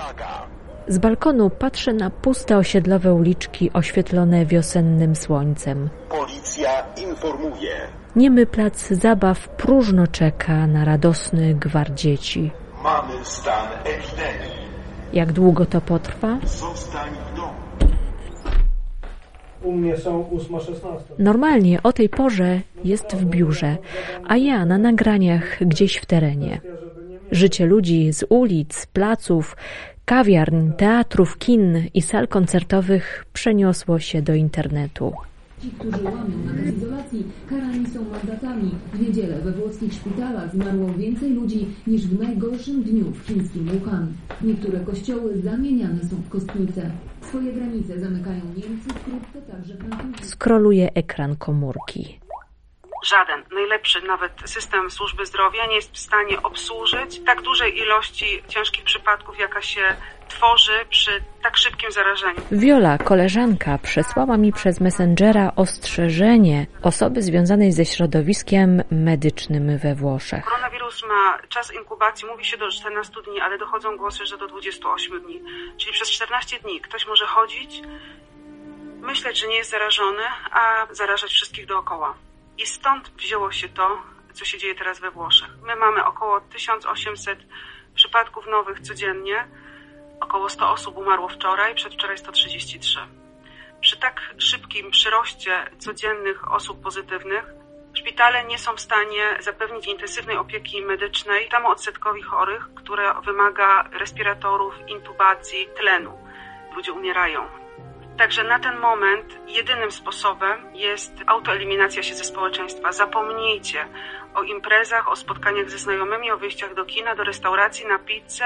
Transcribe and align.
Uwaga! 0.00 0.46
Z 0.88 0.98
balkonu 0.98 1.50
patrzę 1.50 1.92
na 1.92 2.10
puste 2.10 2.56
osiedlowe 2.56 3.14
uliczki 3.14 3.70
oświetlone 3.72 4.46
wiosennym 4.46 5.16
słońcem. 5.16 5.88
Policja 6.08 6.70
informuje. 6.96 7.74
Niemy 8.16 8.46
plac 8.46 8.88
zabaw 8.88 9.48
próżno 9.48 10.06
czeka 10.06 10.66
na 10.66 10.84
radosny 10.84 11.54
gwar 11.54 11.94
dzieci. 11.94 12.50
Mamy 12.82 13.24
stan 13.24 13.68
epidemii. 13.84 14.60
Jak 15.12 15.32
długo 15.32 15.66
to 15.66 15.80
potrwa? 15.80 16.38
Zostań 16.44 17.10
w 17.32 17.36
domu. 17.36 17.52
U 19.62 19.72
mnie 19.72 19.96
są 19.96 20.22
8.16. 20.22 20.72
Normalnie 21.18 21.82
o 21.82 21.92
tej 21.92 22.08
porze 22.08 22.60
jest 22.84 23.16
w 23.16 23.24
biurze, 23.24 23.76
a 24.28 24.36
ja 24.36 24.64
na 24.64 24.78
nagraniach 24.78 25.64
gdzieś 25.64 25.96
w 25.96 26.06
terenie. 26.06 26.60
Życie 27.32 27.66
ludzi 27.66 28.12
z 28.12 28.24
ulic, 28.28 28.86
placów, 28.86 29.56
kawiarn, 30.04 30.72
teatrów, 30.72 31.38
kin 31.38 31.82
i 31.94 32.02
sal 32.02 32.28
koncertowych 32.28 33.24
przeniosło 33.32 33.98
się 33.98 34.22
do 34.22 34.34
internetu. 34.34 35.12
Ci, 35.62 35.70
którzy 35.70 36.04
łamią 36.04 36.38
nakaz 36.44 36.74
izolacji, 36.74 37.24
karani 37.50 37.86
są 37.86 38.04
mandatami. 38.04 38.70
W 38.92 39.00
niedzielę 39.00 39.38
we 39.38 39.52
włoskich 39.52 39.92
szpitalach 39.92 40.52
zmarło 40.52 40.88
więcej 40.94 41.30
ludzi 41.32 41.66
niż 41.86 42.06
w 42.06 42.20
najgorszym 42.20 42.82
dniu 42.82 43.04
w 43.04 43.26
chińskim 43.26 43.64
Wuhan. 43.64 44.12
Niektóre 44.42 44.80
kościoły 44.80 45.42
zamieniane 45.42 46.00
są 46.10 46.16
w 46.16 46.28
kostnice. 46.28 46.90
Swoje 47.28 47.52
granice 47.52 48.00
zamykają 48.00 48.40
Niemcy, 48.56 48.88
wkrótce 48.88 49.52
także 49.52 49.74
Francuzi. 49.74 50.24
Skroluję 50.24 50.94
ekran 50.94 51.36
komórki. 51.36 52.20
Żaden, 53.02 53.44
najlepszy 53.52 54.02
nawet 54.02 54.32
system 54.44 54.90
służby 54.90 55.26
zdrowia 55.26 55.66
nie 55.66 55.74
jest 55.74 55.92
w 55.92 55.98
stanie 55.98 56.42
obsłużyć 56.42 57.24
tak 57.24 57.42
dużej 57.42 57.78
ilości 57.78 58.42
ciężkich 58.48 58.84
przypadków, 58.84 59.38
jaka 59.38 59.62
się 59.62 59.96
tworzy 60.28 60.72
przy 60.90 61.10
tak 61.42 61.56
szybkim 61.56 61.92
zarażeniu. 61.92 62.40
Wiola, 62.52 62.98
koleżanka, 62.98 63.78
przesłała 63.78 64.36
mi 64.36 64.52
przez 64.52 64.80
Messengera 64.80 65.52
ostrzeżenie 65.56 66.66
osoby 66.82 67.22
związanej 67.22 67.72
ze 67.72 67.84
środowiskiem 67.84 68.82
medycznym 68.90 69.78
we 69.78 69.94
Włoszech. 69.94 70.44
Koronawirus 70.44 71.02
ma 71.08 71.38
czas 71.48 71.74
inkubacji, 71.74 72.28
mówi 72.28 72.44
się 72.44 72.56
do 72.56 72.70
14 72.70 73.12
dni, 73.22 73.40
ale 73.40 73.58
dochodzą 73.58 73.96
głosy, 73.96 74.26
że 74.26 74.38
do 74.38 74.46
28 74.46 75.20
dni. 75.20 75.42
Czyli 75.78 75.92
przez 75.92 76.10
14 76.10 76.60
dni 76.60 76.80
ktoś 76.80 77.06
może 77.06 77.26
chodzić, 77.26 77.82
myśleć, 79.00 79.38
że 79.38 79.48
nie 79.48 79.56
jest 79.56 79.70
zarażony, 79.70 80.22
a 80.50 80.86
zarażać 80.90 81.30
wszystkich 81.30 81.66
dookoła. 81.66 82.14
I 82.60 82.66
stąd 82.66 83.10
wzięło 83.16 83.52
się 83.52 83.68
to, 83.68 84.02
co 84.32 84.44
się 84.44 84.58
dzieje 84.58 84.74
teraz 84.74 85.00
we 85.00 85.10
Włoszech. 85.10 85.48
My 85.66 85.76
mamy 85.76 86.04
około 86.04 86.40
1800 86.40 87.38
przypadków 87.94 88.46
nowych 88.46 88.80
codziennie. 88.80 89.48
Około 90.20 90.48
100 90.48 90.70
osób 90.70 90.96
umarło 90.96 91.28
wczoraj, 91.28 91.74
przedwczoraj 91.74 92.18
133. 92.18 92.98
Przy 93.80 93.96
tak 94.00 94.34
szybkim 94.38 94.90
przyroście 94.90 95.70
codziennych 95.78 96.52
osób 96.52 96.82
pozytywnych, 96.82 97.44
szpitale 97.94 98.44
nie 98.44 98.58
są 98.58 98.76
w 98.76 98.80
stanie 98.80 99.22
zapewnić 99.40 99.86
intensywnej 99.86 100.36
opieki 100.36 100.82
medycznej 100.82 101.48
temu 101.48 101.68
odsetkowi 101.68 102.22
chorych, 102.22 102.74
które 102.74 103.14
wymaga 103.24 103.88
respiratorów, 103.92 104.74
intubacji, 104.88 105.68
tlenu. 105.76 106.18
Ludzie 106.76 106.92
umierają. 106.92 107.46
Także 108.20 108.44
na 108.44 108.58
ten 108.58 108.78
moment 108.78 109.38
jedynym 109.48 109.90
sposobem 109.90 110.58
jest 110.74 111.12
autoeliminacja 111.26 112.02
się 112.02 112.14
ze 112.14 112.24
społeczeństwa. 112.24 112.92
Zapomnijcie 112.92 113.78
o 114.34 114.42
imprezach, 114.42 115.12
o 115.12 115.16
spotkaniach 115.16 115.70
ze 115.70 115.78
znajomymi, 115.78 116.30
o 116.30 116.36
wyjściach 116.36 116.74
do 116.74 116.84
kina, 116.84 117.14
do 117.14 117.24
restauracji, 117.24 117.86
na 117.86 117.98
pizzę. 117.98 118.44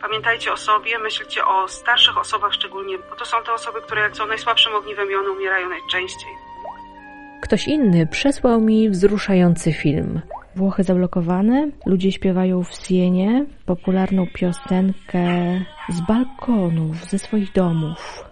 Pamiętajcie 0.00 0.52
o 0.52 0.56
sobie, 0.56 0.98
myślcie 0.98 1.44
o 1.44 1.68
starszych 1.68 2.18
osobach 2.18 2.52
szczególnie, 2.52 2.98
bo 2.98 3.16
to 3.16 3.24
są 3.24 3.36
te 3.46 3.52
osoby, 3.52 3.80
które 3.82 4.14
są 4.14 4.26
najsłabszym 4.26 4.74
ogniwem 4.74 5.10
i 5.10 5.14
one 5.14 5.30
umierają 5.30 5.68
najczęściej. 5.68 6.30
Ktoś 7.42 7.68
inny 7.68 8.06
przesłał 8.06 8.60
mi 8.60 8.90
wzruszający 8.90 9.72
film. 9.72 10.20
Włochy 10.56 10.82
zablokowane, 10.82 11.70
ludzie 11.86 12.12
śpiewają 12.12 12.64
w 12.64 12.74
Sienie 12.74 13.46
popularną 13.66 14.26
piosenkę 14.34 15.26
z 15.88 16.00
balkonów, 16.00 17.04
ze 17.04 17.18
swoich 17.18 17.52
domów. 17.52 18.27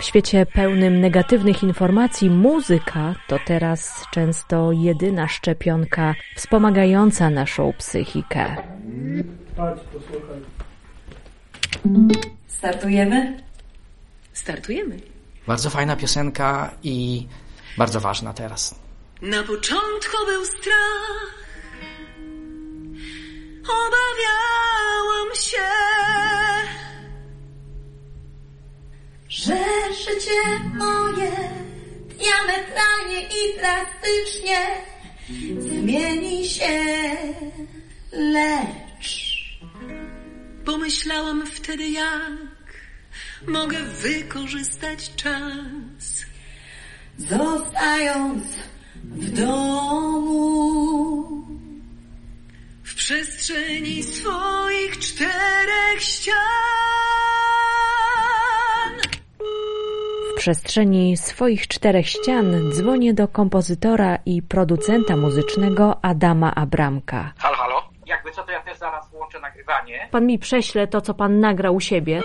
W 0.00 0.04
świecie 0.04 0.46
pełnym 0.46 1.00
negatywnych 1.00 1.62
informacji 1.62 2.30
muzyka 2.30 3.14
to 3.28 3.38
teraz 3.46 4.04
często 4.10 4.72
jedyna 4.72 5.28
szczepionka 5.28 6.14
wspomagająca 6.36 7.30
naszą 7.30 7.72
psychikę. 7.78 8.56
Chodź, 9.56 9.80
posłuchaj. 9.80 10.40
Startujemy? 12.48 13.42
Startujemy. 14.32 15.00
Bardzo 15.46 15.70
fajna 15.70 15.96
piosenka 15.96 16.70
i 16.82 17.26
bardzo 17.78 18.00
ważna 18.00 18.32
teraz. 18.32 18.74
Na 19.22 19.42
początku 19.42 20.16
był 20.26 20.44
strach. 20.44 21.34
Obawiałam 23.62 25.34
się. 25.34 25.62
Że 29.30 29.58
życie 29.94 30.60
moje 30.74 31.30
diametralnie 32.08 33.22
i 33.22 33.58
drastycznie 33.58 34.66
zmieni 35.60 36.48
się, 36.48 36.84
lecz 38.12 39.30
Pomyślałam 40.64 41.46
wtedy, 41.46 41.88
jak 41.88 42.32
mogę 43.46 43.84
wykorzystać 43.84 45.14
czas. 45.16 46.24
zostając 47.18 48.44
w 49.04 49.30
domu, 49.30 50.40
W 52.82 52.94
przestrzeni 52.94 54.02
swoich 54.02 54.98
czterech 54.98 56.02
ścian. 56.02 56.79
Przestrzeni 60.40 61.16
swoich 61.16 61.68
czterech 61.68 62.08
ścian 62.08 62.70
dzwonię 62.70 63.14
do 63.14 63.28
kompozytora 63.28 64.18
i 64.26 64.42
producenta 64.42 65.16
muzycznego 65.16 66.04
Adama 66.04 66.54
Abramka. 66.54 67.32
Halo, 67.38 67.56
halo? 67.56 67.82
Jakby 68.06 68.30
co, 68.30 68.42
to 68.42 68.52
ja 68.52 68.60
też 68.62 68.78
zaraz 68.78 69.10
włączę 69.10 69.40
nagrywanie. 69.40 70.08
Pan 70.10 70.26
mi 70.26 70.38
prześle 70.38 70.86
to, 70.86 71.00
co 71.00 71.14
pan 71.14 71.40
nagrał 71.40 71.74
u 71.74 71.80
siebie. 71.80 72.22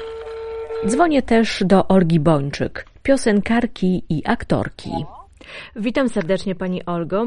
Dzwonię 0.85 1.21
też 1.21 1.63
do 1.65 1.87
Olgi 1.87 2.19
Bończyk, 2.19 2.85
piosenkarki 3.03 4.03
i 4.09 4.23
aktorki. 4.25 4.91
Witam 5.75 6.09
serdecznie 6.09 6.55
pani 6.55 6.85
Olgo. 6.85 7.25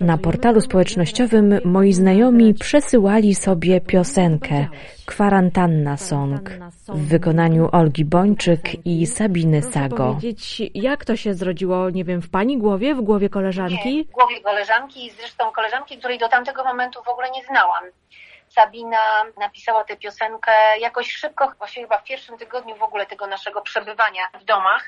Na 0.00 0.18
portalu 0.18 0.60
społecznościowym 0.60 1.60
moi 1.64 1.92
znajomi 1.92 2.54
przesyłali 2.54 3.34
sobie 3.34 3.80
piosenkę 3.80 4.66
Kwarantanna 5.06 5.96
Song 5.96 6.50
w 6.88 7.08
wykonaniu 7.08 7.68
Olgi 7.72 8.04
Bończyk 8.04 8.60
i 8.86 9.06
Sabiny 9.06 9.62
Sago. 9.62 9.96
powiedzieć, 9.96 10.62
jak 10.74 11.04
to 11.04 11.16
się 11.16 11.34
zrodziło, 11.34 11.90
nie 11.90 12.04
wiem, 12.04 12.22
w 12.22 12.30
pani 12.30 12.58
głowie, 12.58 12.94
w 12.94 13.00
głowie 13.00 13.28
koleżanki? 13.28 14.04
w 14.04 14.12
głowie 14.12 14.40
koleżanki, 14.40 15.10
zresztą 15.10 15.52
koleżanki, 15.52 15.98
której 15.98 16.18
do 16.18 16.28
tamtego 16.28 16.64
momentu 16.64 17.02
w 17.02 17.08
ogóle 17.08 17.30
nie 17.30 17.44
znałam. 17.44 17.84
Sabina 18.48 18.98
napisała 19.38 19.84
tę 19.84 19.96
piosenkę 19.96 20.52
jakoś 20.80 21.12
szybko, 21.12 21.52
właściwie 21.58 21.86
chyba 21.86 21.98
w 21.98 22.04
pierwszym 22.04 22.38
tygodniu 22.38 22.76
w 22.76 22.82
ogóle 22.82 23.06
tego 23.06 23.26
naszego 23.26 23.62
przebywania 23.62 24.22
w 24.40 24.44
domach. 24.44 24.84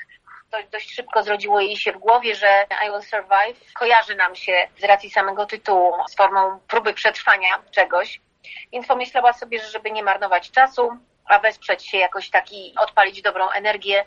Dość 0.71 0.95
szybko 0.95 1.23
zrodziło 1.23 1.59
jej 1.59 1.77
się 1.77 1.91
w 1.91 1.97
głowie, 1.97 2.35
że 2.35 2.65
I 2.87 2.91
Will 2.91 3.01
Survive 3.01 3.73
kojarzy 3.73 4.15
nam 4.15 4.35
się 4.35 4.67
z 4.77 4.83
racji 4.83 5.09
samego 5.09 5.45
tytułu 5.45 5.93
z 6.09 6.15
formą 6.15 6.59
próby 6.67 6.93
przetrwania 6.93 7.63
czegoś. 7.71 8.21
Więc 8.73 8.87
pomyślała 8.87 9.33
sobie, 9.33 9.59
że 9.59 9.67
żeby 9.67 9.91
nie 9.91 10.03
marnować 10.03 10.51
czasu, 10.51 10.89
a 11.25 11.39
wesprzeć 11.39 11.87
się 11.87 11.97
jakoś 11.97 12.29
taki, 12.29 12.73
odpalić 12.79 13.21
dobrą 13.21 13.49
energię, 13.49 14.05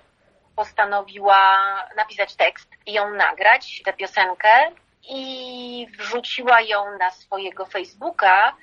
postanowiła 0.57 1.61
napisać 1.97 2.37
tekst 2.37 2.69
i 2.87 2.93
ją 2.93 3.11
nagrać, 3.11 3.83
tę 3.85 3.93
piosenkę 3.93 4.73
i 5.09 5.87
wrzuciła 5.99 6.61
ją 6.61 6.99
na 6.99 7.11
swojego 7.11 7.67
Facebooka, 7.67 8.57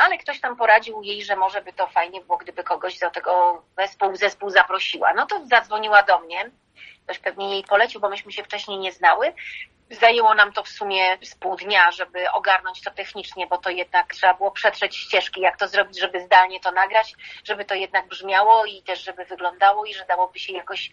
ale 0.00 0.18
ktoś 0.18 0.40
tam 0.40 0.56
poradził 0.56 1.02
jej, 1.02 1.24
że 1.24 1.36
może 1.36 1.62
by 1.62 1.72
to 1.72 1.86
fajnie 1.86 2.20
było, 2.20 2.38
gdyby 2.38 2.64
kogoś 2.64 2.98
do 2.98 3.10
tego 3.10 3.62
wespół, 3.76 4.16
zespół 4.16 4.50
zaprosiła. 4.50 5.14
No 5.14 5.26
to 5.26 5.46
zadzwoniła 5.46 6.02
do 6.02 6.18
mnie, 6.18 6.50
ktoś 7.04 7.18
pewnie 7.18 7.50
jej 7.50 7.64
polecił, 7.64 8.00
bo 8.00 8.08
myśmy 8.08 8.32
się 8.32 8.42
wcześniej 8.42 8.78
nie 8.78 8.92
znały. 8.92 9.32
Zajęło 9.90 10.34
nam 10.34 10.52
to 10.52 10.62
w 10.62 10.68
sumie 10.68 11.18
z 11.22 11.34
pół 11.34 11.56
dnia, 11.56 11.92
żeby 11.92 12.30
ogarnąć 12.30 12.82
to 12.82 12.90
technicznie, 12.90 13.46
bo 13.46 13.58
to 13.58 13.70
jednak 13.70 14.14
trzeba 14.14 14.34
było 14.34 14.50
przetrzeć 14.50 14.96
ścieżki, 14.96 15.40
jak 15.40 15.56
to 15.56 15.68
zrobić, 15.68 16.00
żeby 16.00 16.20
zdalnie 16.20 16.60
to 16.60 16.72
nagrać, 16.72 17.14
żeby 17.44 17.64
to 17.64 17.74
jednak 17.74 18.08
brzmiało 18.08 18.64
i 18.64 18.82
też 18.82 19.04
żeby 19.04 19.24
wyglądało 19.24 19.84
i 19.84 19.94
że 19.94 20.04
dałoby 20.04 20.38
się 20.38 20.52
jakoś 20.52 20.92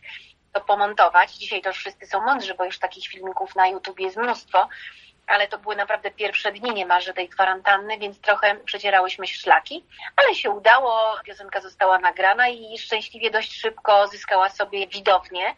to 0.54 0.62
pomontować. 0.62 1.34
Dzisiaj 1.34 1.62
to 1.62 1.74
wszyscy 1.74 2.08
są 2.08 2.22
mądrzy, 2.22 2.54
bo 2.54 2.66
już 2.66 2.80
takich 2.80 3.08
filmików 3.08 3.56
na 3.56 3.68
YouTube 3.68 4.00
jest 4.00 4.18
mnóstwo, 4.18 4.70
ale 5.28 5.48
to 5.48 5.58
były 5.58 5.76
naprawdę 5.76 6.12
pierwsze 6.12 6.52
dni 6.52 6.72
niemalże 6.74 7.14
tej 7.14 7.30
kwarantanny, 7.30 7.98
więc 7.98 8.22
trochę 8.22 8.56
przecierałyśmy 8.56 9.28
szlaki, 9.28 9.86
ale 10.16 10.36
się 10.36 10.50
udało, 10.50 11.20
piosenka 11.26 11.62
została 11.62 12.00
nagrana 12.00 12.48
i 12.48 12.78
szczęśliwie 12.78 13.32
dość 13.32 13.62
szybko 13.62 14.08
zyskała 14.08 14.50
sobie 14.50 14.88
widownię. 14.88 15.56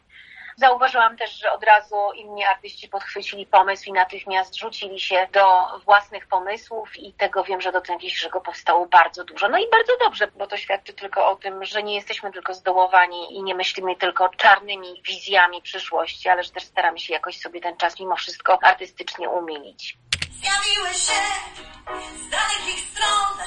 Zauważyłam 0.60 1.18
też, 1.18 1.40
że 1.40 1.52
od 1.52 1.64
razu 1.64 1.96
inni 2.16 2.44
artyści 2.44 2.90
podchwycili 2.90 3.46
pomysł 3.46 3.90
i 3.90 3.94
natychmiast 3.94 4.56
rzucili 4.56 5.00
się 5.00 5.28
do 5.32 5.44
własnych 5.86 6.28
pomysłów 6.28 6.98
i 6.98 7.14
tego 7.14 7.44
wiem, 7.44 7.62
że 7.62 7.72
do 7.72 7.82
tego 7.82 8.00
dzisiejszego 8.00 8.42
powstało 8.42 8.86
bardzo 8.86 9.24
dużo. 9.24 9.50
No 9.50 9.58
i 9.58 9.70
bardzo 9.70 9.94
dobrze, 9.98 10.28
bo 10.28 10.48
to 10.48 10.58
świadczy 10.58 10.94
tylko 10.94 11.28
o 11.28 11.36
tym, 11.36 11.66
że 11.66 11.84
nie 11.84 11.96
jesteśmy 11.96 12.32
tylko 12.32 12.54
zdołowani 12.54 13.36
i 13.36 13.44
nie 13.44 13.56
myślimy 13.56 13.96
tylko 13.96 14.30
czarnymi 14.30 15.02
wizjami 15.08 15.62
przyszłości, 15.62 16.30
ale 16.30 16.44
że 16.44 16.52
też 16.52 16.64
staramy 16.64 17.00
się 17.00 17.14
jakoś 17.14 17.40
sobie 17.40 17.62
ten 17.62 17.78
czas 17.78 18.00
mimo 18.00 18.16
wszystko 18.16 18.58
artystycznie 18.64 19.30
umilić. 19.30 19.98
Zjawiłeś 20.38 20.98
się 21.08 21.22
z 22.26 22.30
dalekich 22.30 22.80
stron. 22.92 23.38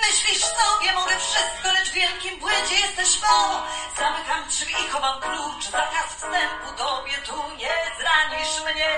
Myślisz 0.00 0.44
sobie, 0.44 0.92
mogę 0.92 1.18
wszystko, 1.18 1.72
lecz 1.72 1.88
w 1.88 1.92
wielkim 1.92 2.40
błędzie 2.40 2.74
jesteś 2.74 3.20
bo 3.20 3.66
Zamykam 3.96 4.48
drzwi, 4.48 4.74
chowam 4.92 5.20
klucz, 5.20 5.64
zakaz 5.64 6.06
wstępu 6.16 6.72
tobie 6.76 7.18
tu 7.26 7.56
nie 7.56 7.74
zranisz 7.98 8.60
mnie. 8.64 8.96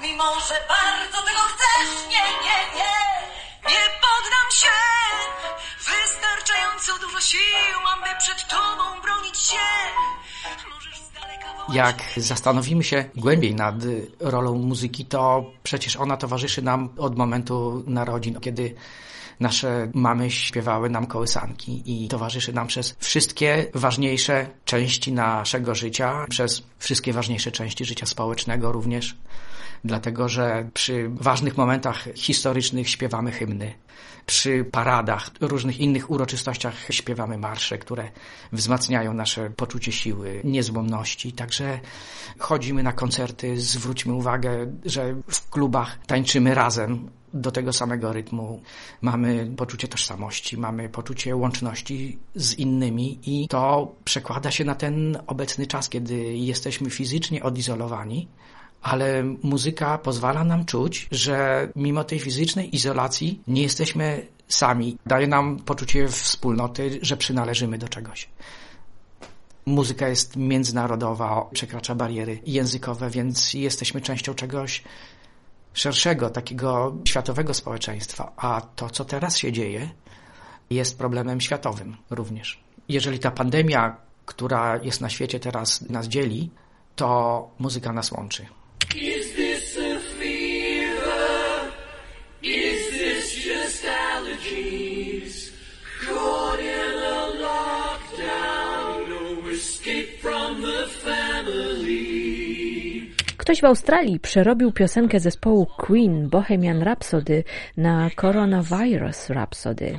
Mimo, 0.00 0.40
że 0.40 0.54
bardzo 0.68 1.22
tego 1.22 1.40
chcesz, 1.40 2.06
nie, 2.08 2.24
nie, 2.44 2.58
nie. 2.78 2.96
Nie 3.70 3.84
poddam 4.00 4.50
się. 4.60 4.76
Wystarczająco 5.78 6.98
dużo 6.98 7.20
sił 7.20 7.80
mam, 7.84 8.00
by 8.00 8.16
przed 8.18 8.48
tobą 8.48 9.00
bronić 9.00 9.42
się 9.42 9.58
Jak 11.72 12.02
zastanowimy 12.16 12.84
się 12.84 13.04
głębiej 13.16 13.54
nad 13.54 13.74
rolą 14.20 14.58
muzyki, 14.58 15.04
to 15.04 15.50
przecież 15.62 15.96
ona 15.96 16.16
towarzyszy 16.16 16.62
nam 16.62 16.88
od 16.98 17.16
momentu 17.18 17.84
narodzin, 17.86 18.40
kiedy 18.40 18.74
nasze 19.40 19.90
mamy 19.94 20.30
śpiewały 20.30 20.90
nam 20.90 21.06
kołysanki 21.06 21.82
i 21.86 22.08
towarzyszy 22.08 22.52
nam 22.52 22.66
przez 22.66 22.96
wszystkie 22.98 23.66
ważniejsze 23.74 24.46
części 24.64 25.12
naszego 25.12 25.74
życia, 25.74 26.26
przez 26.28 26.62
wszystkie 26.78 27.12
ważniejsze 27.12 27.52
części 27.52 27.84
życia 27.84 28.06
społecznego 28.06 28.72
również, 28.72 29.16
dlatego 29.84 30.28
że 30.28 30.70
przy 30.74 31.10
ważnych 31.14 31.56
momentach 31.56 32.08
historycznych 32.14 32.88
śpiewamy 32.88 33.32
hymny. 33.32 33.74
Przy 34.26 34.64
paradach, 34.64 35.30
różnych 35.40 35.80
innych 35.80 36.10
uroczystościach 36.10 36.74
śpiewamy 36.90 37.38
marsze, 37.38 37.78
które 37.78 38.10
wzmacniają 38.52 39.14
nasze 39.14 39.50
poczucie 39.50 39.92
siły, 39.92 40.40
niezłomności. 40.44 41.32
Także 41.32 41.80
chodzimy 42.38 42.82
na 42.82 42.92
koncerty, 42.92 43.60
zwróćmy 43.60 44.12
uwagę, 44.12 44.72
że 44.84 45.14
w 45.28 45.50
klubach 45.50 45.98
tańczymy 46.06 46.54
razem, 46.54 47.10
do 47.34 47.50
tego 47.50 47.72
samego 47.72 48.12
rytmu. 48.12 48.62
Mamy 49.02 49.52
poczucie 49.56 49.88
tożsamości, 49.88 50.58
mamy 50.58 50.88
poczucie 50.88 51.36
łączności 51.36 52.18
z 52.34 52.54
innymi 52.54 53.18
i 53.26 53.48
to 53.48 53.94
przekłada 54.04 54.50
się 54.50 54.64
na 54.64 54.74
ten 54.74 55.18
obecny 55.26 55.66
czas, 55.66 55.88
kiedy 55.88 56.36
jesteśmy 56.36 56.90
fizycznie 56.90 57.42
odizolowani, 57.42 58.28
ale 58.82 59.22
muzyka 59.42 59.98
pozwala 59.98 60.44
nam 60.44 60.64
czuć, 60.64 61.08
że 61.10 61.68
mimo 61.76 62.04
tej 62.04 62.18
fizycznej 62.18 62.76
izolacji 62.76 63.42
nie 63.46 63.62
jesteśmy 63.62 64.26
sami. 64.48 64.98
Daje 65.06 65.26
nam 65.26 65.56
poczucie 65.58 66.08
wspólnoty, 66.08 66.98
że 67.02 67.16
przynależymy 67.16 67.78
do 67.78 67.88
czegoś. 67.88 68.28
Muzyka 69.66 70.08
jest 70.08 70.36
międzynarodowa, 70.36 71.46
przekracza 71.52 71.94
bariery 71.94 72.40
językowe, 72.46 73.10
więc 73.10 73.54
jesteśmy 73.54 74.00
częścią 74.00 74.34
czegoś 74.34 74.82
szerszego, 75.72 76.30
takiego 76.30 76.96
światowego 77.04 77.54
społeczeństwa, 77.54 78.32
a 78.36 78.60
to, 78.60 78.90
co 78.90 79.04
teraz 79.04 79.38
się 79.38 79.52
dzieje, 79.52 79.90
jest 80.70 80.98
problemem 80.98 81.40
światowym 81.40 81.96
również. 82.10 82.60
Jeżeli 82.88 83.18
ta 83.18 83.30
pandemia, 83.30 83.96
która 84.26 84.76
jest 84.76 85.00
na 85.00 85.08
świecie 85.08 85.40
teraz, 85.40 85.90
nas 85.90 86.08
dzieli, 86.08 86.50
to 86.96 87.50
muzyka 87.58 87.92
nas 87.92 88.12
łączy. 88.12 88.46
Is 88.96 89.34
this 89.34 89.76
a 89.78 89.98
fever? 90.18 91.72
Is 92.42 92.90
this 92.90 93.34
just 93.34 93.84
allergies? 93.84 95.52
Caught 96.04 96.58
in 96.60 96.94
a 96.98 97.32
lockdown, 97.46 99.08
no 99.08 99.48
escape 99.48 100.18
from 100.20 100.62
the 100.62 100.86
family. 100.88 102.00
Ktoś 103.36 103.60
w 103.60 103.64
Australii 103.64 104.20
przerobił 104.20 104.72
piosenkę 104.72 105.20
zespołu 105.20 105.66
Queen 105.66 106.28
Bohemian 106.28 106.82
Rhapsody 106.82 107.44
na 107.76 108.10
Coronavirus 108.16 109.30
Rhapsody. 109.30 109.98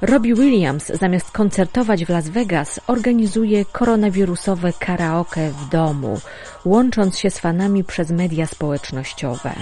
Robbie 0.00 0.34
Williams 0.34 0.86
zamiast 0.86 1.30
koncertować 1.30 2.04
w 2.04 2.08
Las 2.08 2.28
Vegas 2.28 2.80
organizuje 2.86 3.64
koronawirusowe 3.64 4.72
karaoke 4.72 5.50
w 5.50 5.68
domu, 5.68 6.20
łącząc 6.64 7.18
się 7.18 7.30
z 7.30 7.38
fanami 7.38 7.84
przez 7.84 8.10
media 8.10 8.46
społecznościowe. 8.46 9.54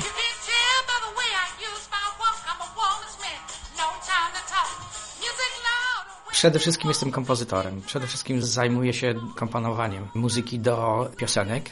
Przede 6.31 6.59
wszystkim 6.59 6.89
jestem 6.89 7.11
kompozytorem. 7.11 7.83
Przede 7.83 8.07
wszystkim 8.07 8.43
zajmuję 8.43 8.93
się 8.93 9.15
komponowaniem 9.37 10.09
muzyki 10.15 10.59
do 10.59 11.11
piosenek, 11.17 11.71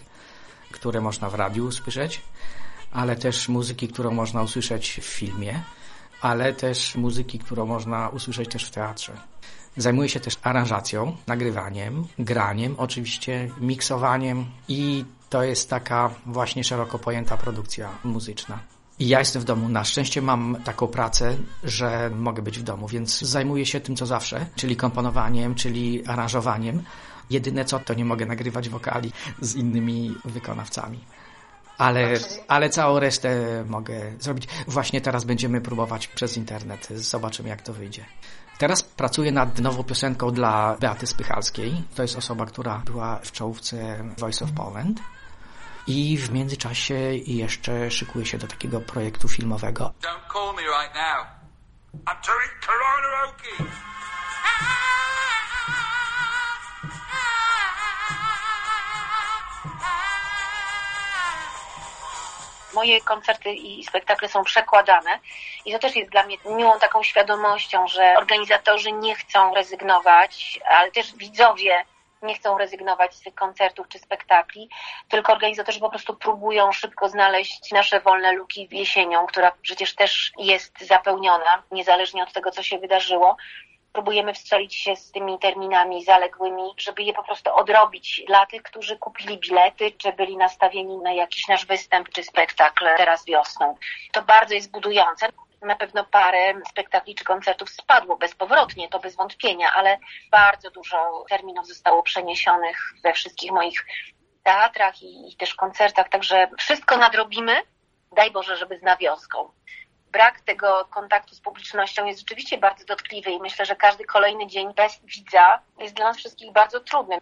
które 0.70 1.00
można 1.00 1.30
w 1.30 1.34
radiu 1.34 1.66
usłyszeć, 1.66 2.20
ale 2.92 3.16
też 3.16 3.48
muzyki, 3.48 3.88
którą 3.88 4.10
można 4.10 4.42
usłyszeć 4.42 5.00
w 5.02 5.04
filmie, 5.04 5.62
ale 6.22 6.52
też 6.52 6.94
muzyki, 6.94 7.38
którą 7.38 7.66
można 7.66 8.08
usłyszeć 8.08 8.50
też 8.50 8.64
w 8.64 8.70
teatrze. 8.70 9.12
Zajmuję 9.76 10.08
się 10.08 10.20
też 10.20 10.38
aranżacją, 10.42 11.16
nagrywaniem, 11.26 12.06
graniem, 12.18 12.74
oczywiście 12.78 13.50
miksowaniem 13.60 14.46
i 14.68 15.04
to 15.30 15.42
jest 15.42 15.70
taka 15.70 16.10
właśnie 16.26 16.64
szeroko 16.64 16.98
pojęta 16.98 17.36
produkcja 17.36 17.88
muzyczna. 18.04 18.58
I 18.98 19.08
ja 19.08 19.18
jestem 19.18 19.42
w 19.42 19.44
domu. 19.44 19.68
Na 19.68 19.84
szczęście 19.84 20.22
mam 20.22 20.56
taką 20.64 20.86
pracę, 20.86 21.36
że 21.64 22.10
mogę 22.14 22.42
być 22.42 22.58
w 22.58 22.62
domu, 22.62 22.88
więc 22.88 23.20
zajmuję 23.20 23.66
się 23.66 23.80
tym, 23.80 23.96
co 23.96 24.06
zawsze, 24.06 24.46
czyli 24.56 24.76
komponowaniem, 24.76 25.54
czyli 25.54 26.06
aranżowaniem. 26.06 26.82
Jedyne 27.30 27.64
co, 27.64 27.78
to 27.78 27.94
nie 27.94 28.04
mogę 28.04 28.26
nagrywać 28.26 28.68
wokali 28.68 29.12
z 29.40 29.54
innymi 29.54 30.14
wykonawcami. 30.24 30.98
Ale, 31.82 32.14
ale 32.48 32.70
całą 32.70 32.98
resztę 32.98 33.64
mogę 33.68 34.12
zrobić. 34.18 34.48
Właśnie 34.66 35.00
teraz 35.00 35.24
będziemy 35.24 35.60
próbować 35.60 36.06
przez 36.06 36.36
internet. 36.36 36.88
Zobaczymy, 36.90 37.48
jak 37.48 37.62
to 37.62 37.72
wyjdzie. 37.72 38.04
Teraz 38.58 38.82
pracuję 38.82 39.32
nad 39.32 39.58
nową 39.58 39.84
piosenką 39.84 40.30
dla 40.30 40.76
Beaty 40.80 41.06
Spychalskiej. 41.06 41.84
To 41.94 42.02
jest 42.02 42.16
osoba, 42.16 42.46
która 42.46 42.82
była 42.84 43.18
w 43.18 43.32
czołówce 43.32 44.04
Voice 44.18 44.44
of 44.44 44.52
Poland. 44.52 45.00
I 45.86 46.18
w 46.18 46.30
międzyczasie 46.30 46.94
jeszcze 47.26 47.90
szykuję 47.90 48.26
się 48.26 48.38
do 48.38 48.46
takiego 48.46 48.80
projektu 48.80 49.28
filmowego. 49.28 49.92
Don't 50.02 50.32
call 50.32 50.54
me 50.54 50.62
right 50.62 50.94
now. 50.94 51.26
I'm 52.06 52.26
doing 52.26 52.52
karaoke. 52.66 53.64
Moje 62.74 63.00
koncerty 63.00 63.50
i 63.52 63.84
spektakle 63.84 64.28
są 64.28 64.44
przekładane 64.44 65.18
i 65.64 65.72
to 65.72 65.78
też 65.78 65.96
jest 65.96 66.10
dla 66.10 66.22
mnie 66.22 66.36
miłą 66.44 66.78
taką 66.78 67.02
świadomością, 67.02 67.88
że 67.88 68.14
organizatorzy 68.18 68.92
nie 68.92 69.14
chcą 69.14 69.54
rezygnować, 69.54 70.60
ale 70.68 70.90
też 70.90 71.16
widzowie 71.16 71.84
nie 72.22 72.34
chcą 72.34 72.58
rezygnować 72.58 73.14
z 73.14 73.20
tych 73.20 73.34
koncertów 73.34 73.88
czy 73.88 73.98
spektakli, 73.98 74.68
tylko 75.08 75.32
organizatorzy 75.32 75.80
po 75.80 75.90
prostu 75.90 76.16
próbują 76.16 76.72
szybko 76.72 77.08
znaleźć 77.08 77.72
nasze 77.72 78.00
wolne 78.00 78.32
luki 78.32 78.68
jesienią, 78.70 79.26
która 79.26 79.52
przecież 79.62 79.94
też 79.94 80.32
jest 80.38 80.80
zapełniona, 80.80 81.62
niezależnie 81.70 82.22
od 82.22 82.32
tego, 82.32 82.50
co 82.50 82.62
się 82.62 82.78
wydarzyło. 82.78 83.36
Próbujemy 83.92 84.34
wstrzelić 84.34 84.74
się 84.74 84.96
z 84.96 85.10
tymi 85.10 85.38
terminami 85.38 86.04
zaległymi, 86.04 86.74
żeby 86.76 87.02
je 87.02 87.12
po 87.12 87.22
prostu 87.22 87.54
odrobić 87.54 88.22
dla 88.26 88.46
tych, 88.46 88.62
którzy 88.62 88.98
kupili 88.98 89.38
bilety, 89.38 89.92
czy 89.98 90.12
byli 90.12 90.36
nastawieni 90.36 90.98
na 90.98 91.12
jakiś 91.12 91.48
nasz 91.48 91.66
występ 91.66 92.08
czy 92.08 92.24
spektakl 92.24 92.84
teraz 92.96 93.24
wiosną. 93.24 93.76
To 94.12 94.22
bardzo 94.22 94.54
jest 94.54 94.70
budujące 94.70 95.28
na 95.62 95.76
pewno 95.76 96.04
parę 96.04 96.54
spektakli 96.70 97.14
czy 97.14 97.24
koncertów 97.24 97.70
spadło 97.70 98.16
bezpowrotnie, 98.16 98.88
to 98.88 98.98
bez 98.98 99.16
wątpienia, 99.16 99.72
ale 99.74 99.98
bardzo 100.30 100.70
dużo 100.70 101.24
terminów 101.28 101.66
zostało 101.66 102.02
przeniesionych 102.02 102.78
we 103.04 103.12
wszystkich 103.12 103.52
moich 103.52 103.86
teatrach 104.42 105.02
i, 105.02 105.32
i 105.32 105.36
też 105.36 105.54
koncertach, 105.54 106.08
także 106.08 106.48
wszystko 106.58 106.96
nadrobimy. 106.96 107.62
Daj 108.12 108.30
Boże, 108.30 108.56
żeby 108.56 108.78
z 108.78 108.82
nawiązką. 108.82 109.50
Brak 110.12 110.40
tego 110.40 110.84
kontaktu 110.90 111.34
z 111.34 111.40
publicznością 111.40 112.04
jest 112.04 112.20
rzeczywiście 112.20 112.58
bardzo 112.58 112.84
dotkliwy 112.84 113.30
i 113.30 113.40
myślę, 113.40 113.66
że 113.66 113.76
każdy 113.76 114.04
kolejny 114.04 114.46
dzień 114.46 114.74
bez 114.74 115.00
widza 115.04 115.60
jest 115.78 115.94
dla 115.94 116.04
nas 116.04 116.16
wszystkich 116.16 116.52
bardzo 116.52 116.80
trudny. 116.80 117.18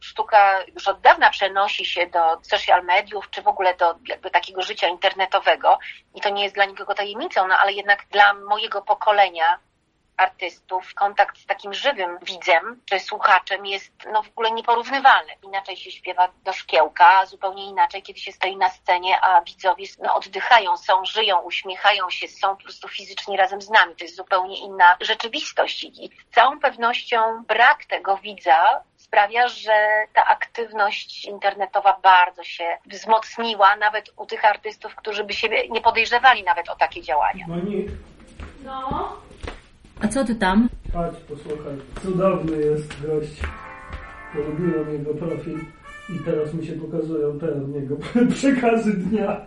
Sztuka 0.00 0.64
już 0.74 0.88
od 0.88 1.00
dawna 1.00 1.30
przenosi 1.30 1.84
się 1.84 2.06
do 2.06 2.40
social 2.42 2.84
mediów, 2.84 3.30
czy 3.30 3.42
w 3.42 3.48
ogóle 3.48 3.74
do 3.76 3.94
jakby 4.08 4.30
takiego 4.30 4.62
życia 4.62 4.88
internetowego. 4.88 5.78
I 6.14 6.20
to 6.20 6.28
nie 6.28 6.42
jest 6.42 6.54
dla 6.54 6.64
nikogo 6.64 6.94
tajemnicą, 6.94 7.48
no 7.48 7.56
ale 7.58 7.72
jednak 7.72 8.06
dla 8.10 8.34
mojego 8.34 8.82
pokolenia 8.82 9.58
artystów, 10.18 10.94
kontakt 10.94 11.38
z 11.38 11.46
takim 11.46 11.74
żywym 11.74 12.18
widzem 12.22 12.80
czy 12.84 13.00
słuchaczem 13.00 13.66
jest 13.66 13.92
no, 14.12 14.22
w 14.22 14.28
ogóle 14.28 14.50
nieporównywalny. 14.50 15.32
Inaczej 15.42 15.76
się 15.76 15.90
śpiewa 15.90 16.28
do 16.44 16.52
szkiełka, 16.52 17.18
a 17.18 17.26
zupełnie 17.26 17.64
inaczej, 17.66 18.02
kiedy 18.02 18.20
się 18.20 18.32
stoi 18.32 18.56
na 18.56 18.70
scenie, 18.70 19.20
a 19.20 19.40
widzowie 19.40 19.84
no, 20.02 20.14
oddychają, 20.14 20.76
są, 20.76 21.04
żyją, 21.04 21.40
uśmiechają 21.40 22.10
się, 22.10 22.28
są 22.28 22.56
po 22.56 22.62
prostu 22.62 22.88
fizycznie 22.88 23.36
razem 23.36 23.62
z 23.62 23.70
nami. 23.70 23.96
To 23.96 24.04
jest 24.04 24.16
zupełnie 24.16 24.58
inna 24.58 24.96
rzeczywistość 25.00 25.84
i 25.84 26.10
z 26.30 26.34
całą 26.34 26.60
pewnością 26.60 27.44
brak 27.48 27.84
tego 27.84 28.16
widza 28.16 28.82
sprawia, 28.96 29.48
że 29.48 30.06
ta 30.12 30.26
aktywność 30.26 31.24
internetowa 31.24 31.98
bardzo 32.02 32.44
się 32.44 32.78
wzmocniła, 32.86 33.76
nawet 33.76 34.10
u 34.16 34.26
tych 34.26 34.44
artystów, 34.44 34.94
którzy 34.94 35.24
by 35.24 35.32
siebie 35.32 35.68
nie 35.68 35.80
podejrzewali 35.80 36.42
nawet 36.42 36.68
o 36.68 36.76
takie 36.76 37.02
działania. 37.02 37.46
No. 38.64 39.27
A 40.00 40.08
co 40.08 40.24
ty 40.24 40.34
tam? 40.34 40.68
chodź, 40.92 41.14
posłuchaj. 41.28 41.74
Cudowny 42.02 42.56
jest 42.56 43.06
gość. 43.06 43.42
Polubiłem 44.32 44.92
jego 44.92 45.14
profil 45.14 45.58
i 46.16 46.18
teraz 46.24 46.54
mi 46.54 46.66
się 46.66 46.72
pokazują 46.72 47.38
te 47.38 47.46
od 47.46 47.68
niego 47.68 47.96
przekazy 48.34 48.92
dnia. 48.92 49.46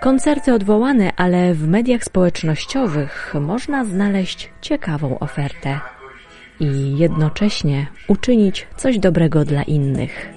Koncerty 0.00 0.52
odwołane, 0.54 1.12
ale 1.16 1.54
w 1.54 1.68
mediach 1.68 2.04
społecznościowych 2.04 3.34
można 3.40 3.84
znaleźć 3.84 4.52
ciekawą 4.60 5.18
ofertę 5.18 5.80
i 6.60 6.98
jednocześnie 6.98 7.86
uczynić 8.08 8.66
coś 8.76 8.98
dobrego 8.98 9.44
dla 9.44 9.62
innych. 9.62 10.32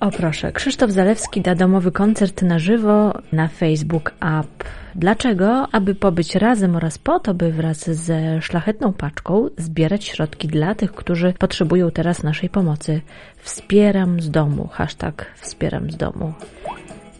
O 0.00 0.10
proszę, 0.10 0.52
Krzysztof 0.52 0.90
Zalewski 0.90 1.40
da 1.40 1.54
domowy 1.54 1.92
koncert 1.92 2.42
na 2.42 2.58
żywo 2.58 3.12
na 3.32 3.48
Facebook 3.48 4.12
App. 4.20 4.64
Dlaczego? 4.94 5.66
Aby 5.72 5.94
pobyć 5.94 6.34
razem 6.34 6.76
oraz 6.76 6.98
po 6.98 7.20
to, 7.20 7.34
by 7.34 7.52
wraz 7.52 7.90
ze 7.90 8.42
szlachetną 8.42 8.92
paczką 8.92 9.48
zbierać 9.56 10.04
środki 10.04 10.48
dla 10.48 10.74
tych, 10.74 10.92
którzy 10.92 11.32
potrzebują 11.38 11.90
teraz 11.90 12.22
naszej 12.22 12.48
pomocy. 12.48 13.00
Wspieram 13.38 14.20
z 14.20 14.30
domu. 14.30 14.68
Hashtag 14.72 15.26
wspieram 15.40 15.90
z 15.90 15.96
domu. 15.96 16.32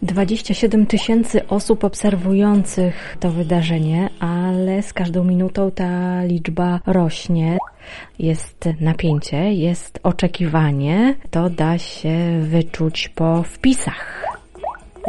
27 0.02 0.86
tysięcy 0.86 1.46
osób 1.48 1.84
obserwujących 1.84 3.16
to 3.20 3.30
wydarzenie, 3.30 4.08
ale 4.20 4.82
z 4.82 4.92
każdą 4.92 5.24
minutą 5.24 5.70
ta 5.70 6.24
liczba 6.24 6.80
rośnie. 6.86 7.58
Jest 8.18 8.68
napięcie, 8.80 9.52
jest 9.52 10.00
oczekiwanie. 10.02 11.14
To 11.30 11.50
da 11.50 11.78
się 11.78 12.40
wyczuć 12.40 13.08
po 13.08 13.42
wpisach. 13.42 14.24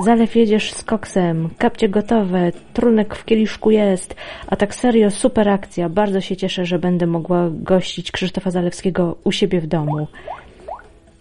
Zalew 0.05 0.35
jedziesz 0.35 0.73
z 0.73 0.83
koksem, 0.83 1.49
kapcie 1.57 1.89
gotowe, 1.89 2.51
trunek 2.73 3.15
w 3.15 3.25
kieliszku 3.25 3.71
jest, 3.71 4.15
a 4.47 4.55
tak 4.55 4.75
serio 4.75 5.11
super 5.11 5.49
akcja. 5.49 5.89
Bardzo 5.89 6.21
się 6.21 6.37
cieszę, 6.37 6.65
że 6.65 6.79
będę 6.79 7.07
mogła 7.07 7.49
gościć 7.53 8.11
Krzysztofa 8.11 8.51
Zalewskiego 8.51 9.15
u 9.23 9.31
siebie 9.31 9.61
w 9.61 9.67
domu. 9.67 10.07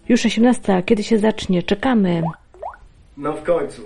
Już 0.09 0.25
18, 0.25 0.83
kiedy 0.85 1.03
się 1.03 1.19
zacznie? 1.19 1.63
Czekamy. 1.63 2.21
No 3.21 3.33
w 3.33 3.43
końcu. 3.43 3.81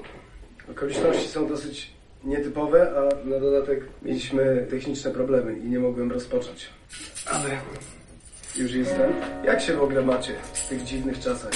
Okoliczności 0.72 1.27
są 1.27 1.48
dosyć 1.48 1.92
nietypowe, 2.24 2.92
a 2.98 3.27
na 3.27 3.39
dodatek 3.39 3.80
mieliśmy 4.01 4.68
techniczne 4.70 5.12
problemy 5.12 5.60
i 5.60 5.70
nie 5.70 5.80
mogłem 5.80 6.12
rozpocząć. 6.12 6.70
Ale 7.25 7.50
już 8.58 8.72
jestem. 8.72 9.13
Jak 9.46 9.62
się 9.62 9.74
w 9.74 9.84
ogóle 9.84 10.01
macie 10.01 10.34
w 10.54 10.68
tych 10.68 10.84
dziwnych 10.84 11.20
czasach? 11.20 11.51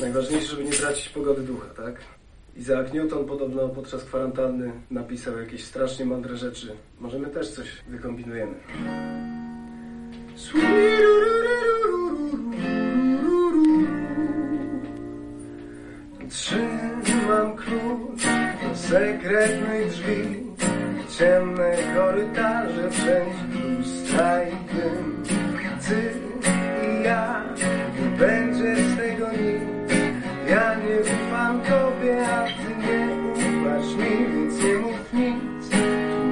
Najważniejsze, 0.00 0.46
żeby 0.46 0.64
nie 0.64 0.72
tracić 0.72 1.08
pogody 1.08 1.42
ducha, 1.42 1.68
tak? 1.76 1.94
Isaac 2.56 2.92
Newton 2.92 3.24
podobno 3.24 3.68
podczas 3.68 4.04
kwarantanny 4.04 4.72
napisał 4.90 5.38
jakieś 5.38 5.64
strasznie 5.64 6.04
mądre 6.04 6.36
rzeczy. 6.36 6.76
Może 7.00 7.18
my 7.18 7.26
też 7.26 7.50
coś 7.50 7.66
wykombinujemy. 7.88 8.54
Trzymam 17.30 17.56
klucz 17.56 18.22
do 18.62 18.76
sekretnych 18.76 19.90
drzwi 19.90 20.46
Ciemne 21.18 21.76
korytarze, 21.94 22.90
wszędzie 22.90 23.76
lustra 23.78 24.42
i 24.42 24.50
dym 24.50 25.24
Ty 25.88 26.12
i 26.86 27.04
ja, 27.04 27.44
nie 28.00 28.18
będzie 28.18 28.76
z 28.76 28.96
tego 28.96 29.26
nic 29.32 29.92
Ja 30.48 30.74
nie 30.74 31.00
ufam 31.00 31.60
tobie, 31.60 32.26
a 32.28 32.44
ty 32.44 32.76
nie 32.86 33.08
ufasz 33.32 33.94
mi 33.94 34.26
Więc 34.26 34.64
nie 34.64 34.74
mów 34.74 35.12
nic, 35.12 35.70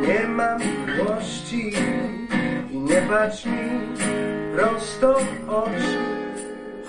nie 0.09 0.29
mam 0.29 0.61
miłości 0.61 1.73
I 2.71 2.79
nie 2.79 3.03
patrz 3.03 3.45
mi 3.45 3.69
prosto 4.57 5.19
w 5.19 5.51
oczy 5.51 6.08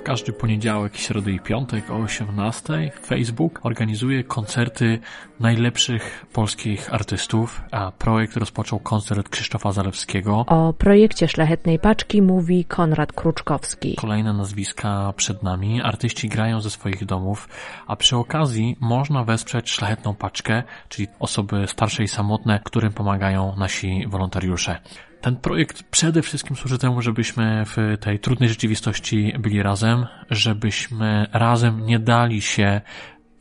każdy 0.10 0.34
poniedziałek, 0.34 0.98
środę 0.98 1.32
i 1.32 1.40
piątek 1.40 1.92
o 1.92 1.96
18 1.96 2.92
Facebook 3.06 3.60
organizuje 3.64 4.24
koncerty 4.24 5.00
najlepszych 5.40 6.26
polskich 6.34 6.94
artystów, 6.94 7.62
a 7.72 7.92
projekt 7.92 8.38
rozpoczął 8.38 8.80
koncert 8.80 9.30
Krzysztofa 9.30 9.72
Zalewskiego. 9.72 10.46
O 10.48 10.74
projekcie 10.74 11.28
Szlachetnej 11.28 11.80
Paczki 11.80 12.22
mówi 12.22 12.66
Konrad 12.66 13.14
Kruczkowski. 13.14 13.96
Kolejne 13.96 14.34
nazwiska 14.34 15.14
przed 15.16 15.44
nami. 15.44 15.82
Artyści 15.82 16.30
grają 16.30 16.62
ze 16.62 16.70
swoich 16.70 17.06
domów, 17.06 17.50
a 17.88 17.96
przy 17.96 18.18
okazji 18.18 18.78
można 18.80 19.24
wesprzeć 19.24 19.70
Szlachetną 19.70 20.16
Paczkę, 20.16 20.64
czyli 20.90 21.08
osoby 21.20 21.68
starsze 21.68 22.04
i 22.04 22.08
samotne, 22.08 22.60
którym 22.64 22.94
pomagają 22.94 23.56
nasi 23.56 24.08
wolontariusze. 24.08 24.80
Ten 25.22 25.36
projekt 25.36 25.84
przede 25.84 26.22
wszystkim 26.22 26.56
służy 26.56 26.78
temu, 26.78 27.02
żebyśmy 27.02 27.64
w 27.66 27.98
tej 28.00 28.20
trudnej 28.20 28.50
rzeczywistości 28.50 29.34
byli 29.40 29.64
razem, 29.64 30.06
żebyśmy 30.30 31.28
razem 31.34 31.86
nie 31.86 32.00
dali 32.00 32.42
się 32.42 32.82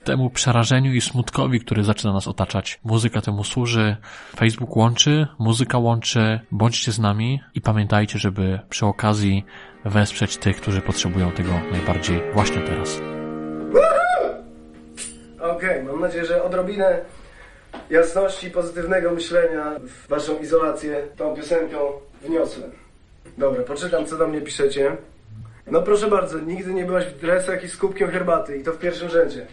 temu 0.04 0.30
przerażeniu 0.30 0.92
i 0.92 1.00
smutkowi, 1.00 1.60
który 1.60 1.84
zaczyna 1.84 2.12
nas 2.12 2.28
otaczać. 2.28 2.80
Muzyka 2.84 3.20
temu 3.20 3.44
służy, 3.44 3.96
Facebook 4.36 4.76
łączy, 4.76 5.26
muzyka 5.38 5.78
łączy, 5.78 6.40
bądźcie 6.50 6.92
z 6.92 6.98
nami 6.98 7.40
i 7.54 7.60
pamiętajcie, 7.60 8.18
żeby 8.18 8.60
przy 8.68 8.86
okazji 8.86 9.44
wesprzeć 9.84 10.36
tych, 10.36 10.56
którzy 10.56 10.80
potrzebują 10.80 11.30
tego 11.30 11.52
najbardziej 11.72 12.20
właśnie 12.34 12.60
teraz. 12.60 13.00
Okej, 15.40 15.84
mam 15.84 16.00
nadzieję, 16.00 16.24
że 16.24 16.42
odrobinę 16.42 17.00
jasności 17.90 18.50
pozytywnego 18.50 19.10
myślenia 19.10 19.74
w 19.80 20.08
waszą 20.08 20.38
izolację 20.38 21.02
tą 21.16 21.36
piosenką 21.36 21.92
wniosłem. 22.22 22.70
Dobra, 23.38 23.62
poczytam 23.62 24.06
co 24.06 24.16
do 24.16 24.28
mnie 24.28 24.40
piszecie. 24.40 24.96
No 25.66 25.82
proszę 25.82 26.08
bardzo, 26.08 26.38
nigdy 26.38 26.74
nie 26.74 26.84
byłaś 26.84 27.04
w 27.04 27.20
dresach 27.20 27.64
i 27.64 27.68
z 27.68 27.76
kubkiem 27.76 28.10
herbaty 28.10 28.56
i 28.56 28.64
to 28.64 28.72
w 28.72 28.78
pierwszym 28.78 29.08
rzędzie. 29.08 29.46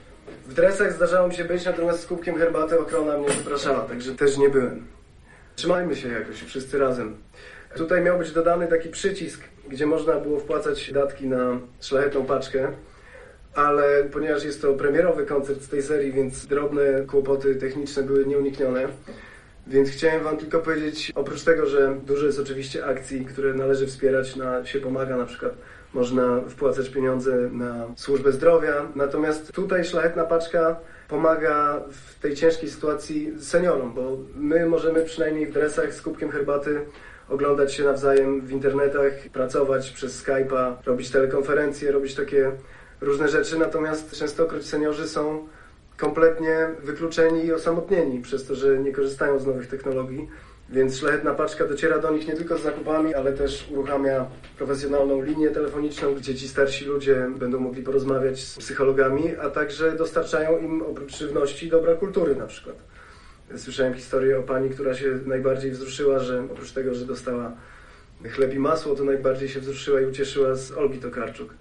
W 0.46 0.54
dresach 0.54 0.94
zdarzało 0.94 1.28
mi 1.28 1.36
się 1.36 1.46
być, 1.46 1.66
natomiast 1.66 2.00
z 2.00 2.06
kubkiem 2.06 2.38
herbaty 2.38 2.80
ochrona 2.80 3.18
mnie 3.18 3.30
zapraszała, 3.30 3.80
także 3.80 4.16
też 4.16 4.38
nie 4.38 4.50
byłem. 4.50 4.86
Trzymajmy 5.56 5.96
się 5.96 6.10
jakoś 6.10 6.42
wszyscy 6.42 6.80
razem. 6.80 7.18
Tutaj 7.76 8.02
miał 8.02 8.18
być 8.18 8.32
dodany 8.32 8.68
taki 8.68 8.90
przycisk, 8.90 9.42
gdzie 9.70 9.86
można 9.86 10.14
było 10.14 10.40
wpłacać 10.40 10.92
datki 10.92 11.28
na 11.28 11.60
szlachetną 11.82 12.26
paczkę, 12.26 12.72
ale 13.56 14.04
ponieważ 14.04 14.44
jest 14.44 14.62
to 14.62 14.74
premierowy 14.74 15.26
koncert 15.26 15.62
z 15.62 15.70
tej 15.70 15.84
serii, 15.84 16.12
więc 16.12 16.46
drobne 16.46 16.82
kłopoty 17.08 17.56
techniczne 17.56 18.04
były 18.04 18.26
nieuniknione. 18.26 18.88
Więc 19.68 19.90
chciałem 19.90 20.24
Wam 20.24 20.38
tylko 20.38 20.60
powiedzieć, 20.60 21.12
oprócz 21.16 21.44
tego, 21.44 21.66
że 21.66 21.96
dużo 22.06 22.26
jest 22.26 22.40
oczywiście 22.40 22.86
akcji, 22.86 23.26
które 23.26 23.54
należy 23.54 23.88
wspierać, 23.88 24.36
na 24.36 24.66
się 24.66 24.80
pomaga, 24.80 25.18
na 25.18 25.26
przykład 25.26 25.54
można 25.94 26.42
wpłacać 26.50 26.90
pieniądze 26.90 27.36
na 27.52 27.88
służbę 27.96 28.32
zdrowia. 28.32 28.88
Natomiast 28.96 29.52
tutaj 29.52 29.86
Szlachetna 29.86 30.24
Paczka 30.24 30.80
pomaga 31.08 31.82
w 31.90 32.20
tej 32.20 32.36
ciężkiej 32.36 32.70
sytuacji 32.70 33.34
seniorom, 33.40 33.94
bo 33.94 34.18
my 34.36 34.66
możemy 34.66 35.06
przynajmniej 35.06 35.48
w 35.48 35.54
dresach 35.54 35.94
z 35.94 36.02
kubkiem 36.02 36.32
herbaty 36.32 36.82
oglądać 37.30 37.74
się 37.74 37.84
nawzajem 37.84 38.42
w 38.42 38.52
internetach, 38.52 39.14
pracować 39.34 39.92
przez 39.92 40.24
Skype'a, 40.24 40.74
robić 40.86 41.12
telekonferencje, 41.12 41.92
robić 41.92 42.16
takie 42.16 42.52
różne 43.02 43.28
rzeczy, 43.30 43.60
natomiast 43.60 44.12
częstokroć 44.12 44.66
seniorzy 44.66 45.08
są 45.08 45.48
kompletnie 45.98 46.70
wykluczeni 46.84 47.46
i 47.46 47.54
osamotnieni 47.54 48.22
przez 48.22 48.48
to, 48.48 48.56
że 48.56 48.78
nie 48.78 48.92
korzystają 48.92 49.40
z 49.40 49.46
nowych 49.46 49.68
technologii 49.68 50.28
Więc 50.70 51.00
szlachetna 51.00 51.34
paczka 51.34 51.68
dociera 51.68 52.00
do 52.00 52.12
nich 52.12 52.28
nie 52.28 52.34
tylko 52.34 52.58
z 52.58 52.62
zakupami, 52.62 53.14
ale 53.14 53.34
też 53.34 53.68
uruchamia 53.72 54.26
profesjonalną 54.58 55.22
linię 55.22 55.50
telefoniczną, 55.50 56.16
gdzie 56.16 56.36
ci 56.36 56.48
starsi 56.48 56.86
ludzie 56.86 57.28
będą 57.40 57.60
mogli 57.60 57.84
porozmawiać 57.84 58.44
z 58.44 58.58
psychologami, 58.58 59.36
a 59.42 59.50
także 59.50 59.92
dostarczają 59.92 60.58
im 60.58 60.82
oprócz 60.82 61.18
żywności 61.18 61.70
dobra 61.70 61.96
kultury 61.96 62.36
na 62.36 62.48
przykład. 62.48 62.76
Słyszałem 63.58 63.94
historię 63.94 64.40
o 64.40 64.44
pani, 64.44 64.70
która 64.70 64.96
się 64.96 65.20
najbardziej 65.26 65.72
wzruszyła, 65.72 66.20
że 66.20 66.44
oprócz 66.52 66.72
tego, 66.72 66.94
że 66.94 67.06
dostała 67.06 67.52
chleb 68.30 68.54
i 68.54 68.60
masło, 68.60 68.96
to 68.96 69.04
najbardziej 69.04 69.50
się 69.50 69.60
wzruszyła 69.60 70.02
i 70.02 70.06
ucieszyła 70.06 70.56
z 70.56 70.72
Olgi 70.72 71.00
Tokarczuk, 71.00 71.54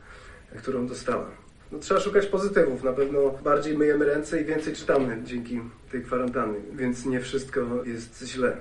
którą 0.58 0.86
dostała. 0.86 1.26
No, 1.72 1.78
trzeba 1.78 2.00
szukać 2.00 2.26
pozytywów. 2.26 2.82
Na 2.82 2.92
pewno 2.92 3.30
bardziej 3.30 3.78
myjemy 3.78 4.04
ręce 4.04 4.40
i 4.40 4.44
więcej 4.44 4.74
czytamy 4.74 5.22
dzięki 5.24 5.60
tej 5.92 6.02
kwarantannie, 6.02 6.58
więc 6.72 7.06
nie 7.06 7.20
wszystko 7.20 7.60
jest 7.84 8.24
źle. 8.26 8.56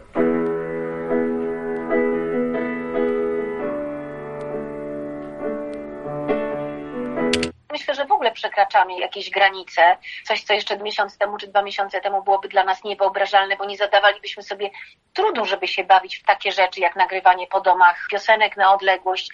Myślę, 7.72 7.96
że 7.96 8.06
w 8.06 8.12
ogóle 8.12 8.32
przekraczamy 8.32 9.00
jakieś 9.00 9.30
granice. 9.30 9.98
Coś, 10.24 10.44
co 10.44 10.54
jeszcze 10.54 10.78
miesiąc 10.78 11.18
temu 11.18 11.38
czy 11.38 11.48
dwa 11.48 11.62
miesiące 11.62 12.02
temu 12.02 12.24
byłoby 12.24 12.48
dla 12.48 12.64
nas 12.64 12.84
niewyobrażalne, 12.84 13.58
bo 13.58 13.66
nie 13.66 13.78
zadawalibyśmy 13.78 14.44
sobie 14.44 14.70
trudu, 15.14 15.46
żeby 15.46 15.68
się 15.68 15.84
bawić 15.84 16.18
w 16.18 16.24
takie 16.24 16.52
rzeczy 16.52 16.80
jak 16.80 16.96
nagrywanie 16.96 17.48
po 17.48 17.62
domach 17.62 18.08
piosenek 18.12 18.58
na 18.58 18.74
odległość, 18.74 19.32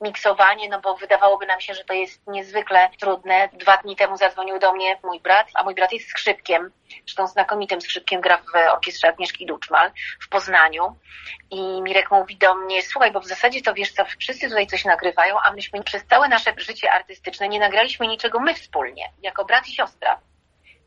miksowanie, 0.00 0.68
no 0.68 0.80
bo 0.80 0.96
wydawałoby 0.96 1.46
nam 1.46 1.60
się, 1.60 1.74
że 1.74 1.84
to 1.84 1.92
jest 1.92 2.26
niezwykle 2.26 2.90
trudne. 3.00 3.48
Dwa 3.52 3.76
dni 3.76 3.96
temu 3.96 4.16
zadzwonił 4.16 4.58
do 4.58 4.72
mnie 4.72 4.98
mój 5.02 5.20
brat, 5.20 5.48
a 5.54 5.62
mój 5.62 5.74
brat 5.74 5.92
jest 5.92 6.08
skrzypkiem, 6.08 6.70
zresztą 7.06 7.26
znakomitym 7.26 7.80
skrzypkiem 7.80 8.20
gra 8.20 8.38
w 8.38 8.72
orkiestrze 8.72 9.08
Agnieszki 9.08 9.46
Duczmal 9.46 9.90
w 10.20 10.28
Poznaniu 10.28 10.96
i 11.50 11.82
Mirek 11.82 12.10
mówi 12.10 12.36
do 12.36 12.54
mnie, 12.54 12.82
słuchaj, 12.82 13.12
bo 13.12 13.20
w 13.20 13.26
zasadzie 13.26 13.62
to 13.62 13.74
wiesz 13.74 13.92
co, 13.92 14.04
wszyscy 14.18 14.48
tutaj 14.48 14.66
coś 14.66 14.84
nagrywają, 14.84 15.36
a 15.44 15.52
myśmy 15.52 15.82
przez 15.82 16.06
całe 16.06 16.28
nasze 16.28 16.52
życie 16.56 16.92
artystyczne 16.92 17.48
nie 17.48 17.58
nagraliśmy 17.58 18.06
niczego 18.06 18.40
my 18.40 18.54
wspólnie, 18.54 19.12
jako 19.22 19.44
brat 19.44 19.68
i 19.68 19.74
siostra. 19.74 20.20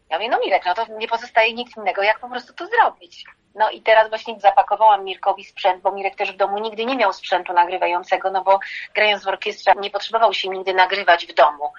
Ja 0.10 0.18
mówię, 0.18 0.30
no 0.30 0.40
Mirek, 0.40 0.66
no 0.66 0.74
to 0.74 0.86
nie 0.98 1.08
pozostaje 1.08 1.54
nic 1.54 1.78
innego, 1.78 2.04
jak 2.04 2.20
po 2.20 2.30
prostu 2.30 2.54
to 2.54 2.68
zrobić. 2.68 3.26
No 3.56 3.70
i 3.70 3.82
teraz 3.82 4.10
właśnie 4.10 4.40
zapakowałam 4.40 5.04
Mirkowi 5.04 5.44
sprzęt, 5.44 5.82
bo 5.82 5.92
Mirek 5.92 6.16
też 6.16 6.32
w 6.32 6.38
domu 6.38 6.60
nigdy 6.60 6.86
nie 6.86 6.96
miał 6.96 7.14
sprzętu 7.14 7.54
nagrywającego, 7.54 8.32
no 8.32 8.44
bo 8.44 8.60
grając 8.96 9.24
w 9.24 9.28
orkiestrze 9.28 9.72
nie 9.82 9.90
potrzebował 9.90 10.34
się 10.34 10.50
nigdy 10.50 10.74
nagrywać 10.74 11.28
w 11.28 11.34
domu. 11.34 11.74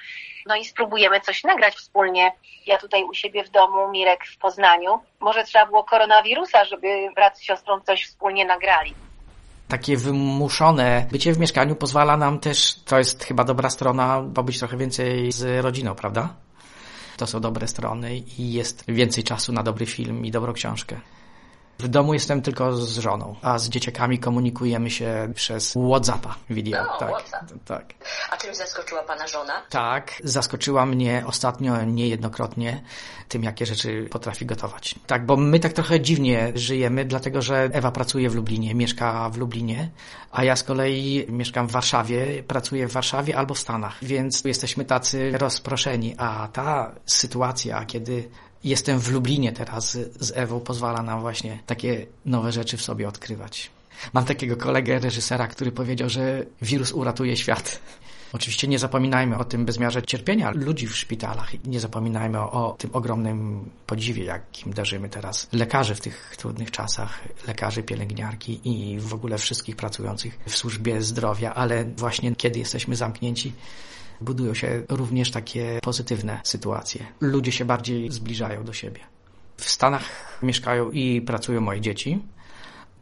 No 0.47 0.57
i 0.57 0.64
spróbujemy 0.64 1.21
coś 1.21 1.45
nagrać 1.45 1.75
wspólnie. 1.75 2.33
Ja 2.67 2.79
tutaj 2.79 3.05
u 3.05 3.14
siebie 3.14 3.45
w 3.45 3.50
domu, 3.50 3.88
Mirek 3.91 4.26
w 4.26 4.38
Poznaniu. 4.38 5.00
Może 5.21 5.45
trzeba 5.45 5.67
było 5.67 5.85
koronawirusa, 5.85 6.64
żeby 6.64 7.09
brat 7.14 7.38
z 7.38 7.43
siostrą 7.43 7.81
coś 7.81 8.07
wspólnie 8.07 8.45
nagrali 8.45 8.95
takie 9.69 9.97
wymuszone 9.97 11.07
bycie 11.12 11.33
w 11.33 11.38
mieszkaniu 11.38 11.76
pozwala 11.76 12.17
nam 12.17 12.38
też, 12.38 12.75
to 12.85 12.99
jest 12.99 13.25
chyba 13.25 13.45
dobra 13.45 13.71
strona, 13.71 14.25
pobyć 14.35 14.59
trochę 14.59 14.76
więcej 14.76 15.33
z 15.33 15.64
rodziną, 15.64 15.95
prawda? 15.95 16.35
To 17.17 17.26
są 17.26 17.41
dobre 17.41 17.69
strony 17.69 18.17
i 18.38 18.52
jest 18.52 18.85
więcej 18.88 19.25
czasu 19.25 19.52
na 19.52 19.62
dobry 19.62 19.87
film 19.87 20.26
i 20.26 20.31
dobrą 20.31 20.52
książkę. 20.52 21.00
W 21.83 21.89
domu 21.89 22.15
jestem 22.15 22.43
tylko 22.43 22.77
z 22.77 22.99
żoną, 22.99 23.37
a 23.43 23.59
z 23.59 23.69
dzieciakami 23.69 24.19
komunikujemy 24.19 24.91
się 24.91 25.33
przez 25.35 25.75
Whatsappa 25.91 26.35
video. 26.51 26.85
No, 26.85 26.99
tak, 26.99 27.09
WhatsApp. 27.09 27.53
tak. 27.65 27.95
A 28.31 28.37
czym 28.37 28.55
zaskoczyła 28.55 29.03
pana 29.03 29.27
żona? 29.27 29.53
Tak, 29.71 30.12
zaskoczyła 30.25 30.87
mnie 30.87 31.25
ostatnio 31.27 31.85
niejednokrotnie 31.85 32.83
tym, 33.29 33.43
jakie 33.43 33.67
rzeczy 33.67 34.09
potrafi 34.11 34.47
gotować. 34.47 34.95
Tak, 35.07 35.27
bo 35.27 35.37
my 35.37 35.61
tak 35.61 35.73
trochę 35.73 36.01
dziwnie 36.01 36.53
żyjemy, 36.55 37.05
dlatego 37.05 37.43
że 37.43 37.71
Ewa 37.73 37.91
pracuje 37.91 38.31
w 38.31 38.35
Lublinie, 38.35 38.75
mieszka 38.75 39.31
w 39.31 39.37
Lublinie, 39.37 39.91
a 40.31 40.45
ja 40.45 40.57
z 40.57 40.62
kolei 40.62 41.27
mieszkam 41.29 41.69
w 41.69 41.73
Warszawie, 41.73 42.43
pracuję 42.43 42.89
w 42.89 42.93
Warszawie 42.93 43.37
albo 43.37 43.55
w 43.55 43.59
Stanach, 43.59 43.99
więc 44.03 44.45
jesteśmy 44.45 44.85
tacy 44.85 45.33
rozproszeni, 45.39 46.15
a 46.19 46.49
ta 46.53 46.95
sytuacja, 47.07 47.85
kiedy 47.85 48.29
jestem 48.64 49.00
w 49.00 49.11
Lublinie 49.11 49.52
teraz 49.52 49.99
z 50.21 50.33
Ewą, 50.35 50.61
pozwala 50.61 51.02
nam 51.02 51.21
właśnie 51.21 51.59
takie 51.66 52.07
nowe 52.26 52.52
rzeczy 52.52 52.76
w 52.76 52.83
sobie 52.83 53.09
odkrywać. 53.09 53.71
Mam 54.12 54.25
takiego 54.25 54.57
kolegę, 54.57 54.99
reżysera, 54.99 55.49
który 55.49 55.73
powiedział, 55.73 56.09
że 56.09 56.47
wirus 56.62 56.92
uratuje 56.92 57.37
świat. 57.37 57.81
Oczywiście 58.33 58.68
nie 58.68 58.79
zapominajmy 58.79 59.38
o 59.38 59.44
tym 59.44 59.64
bezmiarze 59.64 60.03
cierpienia 60.03 60.51
ludzi 60.51 60.87
w 60.87 60.96
szpitalach. 60.96 61.64
Nie 61.64 61.81
zapominajmy 61.81 62.40
o, 62.40 62.77
tym 62.79 62.90
ogromnym 62.92 63.70
podziwie, 63.87 64.25
jakim 64.25 64.72
darzymy 64.72 65.09
teraz 65.09 65.48
lekarzy 65.53 65.94
w 65.94 66.01
tych 66.01 66.35
trudnych 66.37 66.70
czasach, 66.70 67.20
lekarzy, 67.46 67.83
pielęgniarki 67.83 68.61
i 68.64 69.01
w 69.01 69.14
ogóle 69.14 69.38
wszystkich 69.38 69.77
pracujących 69.77 70.38
w 70.46 70.57
służbie 70.57 71.03
zdrowia, 71.03 71.55
ale 71.55 71.85
właśnie 71.85 72.37
kiedy 72.37 72.59
jesteśmy 72.59 72.96
zamknięci, 72.96 73.53
budują 74.23 74.55
się 74.55 74.83
również 74.89 75.31
takie 75.31 75.79
pozytywne 75.83 76.41
sytuacje. 76.45 77.07
Ludzie 77.21 77.53
się 77.53 77.65
bardziej 77.65 78.11
zbliżają 78.11 78.65
do 78.65 78.73
siebie. 78.73 79.01
W 79.57 79.71
Stanach 79.71 80.39
mieszkają 80.43 80.91
i 80.91 81.21
pracują 81.21 81.61
moje 81.61 81.81
dzieci. 81.81 82.23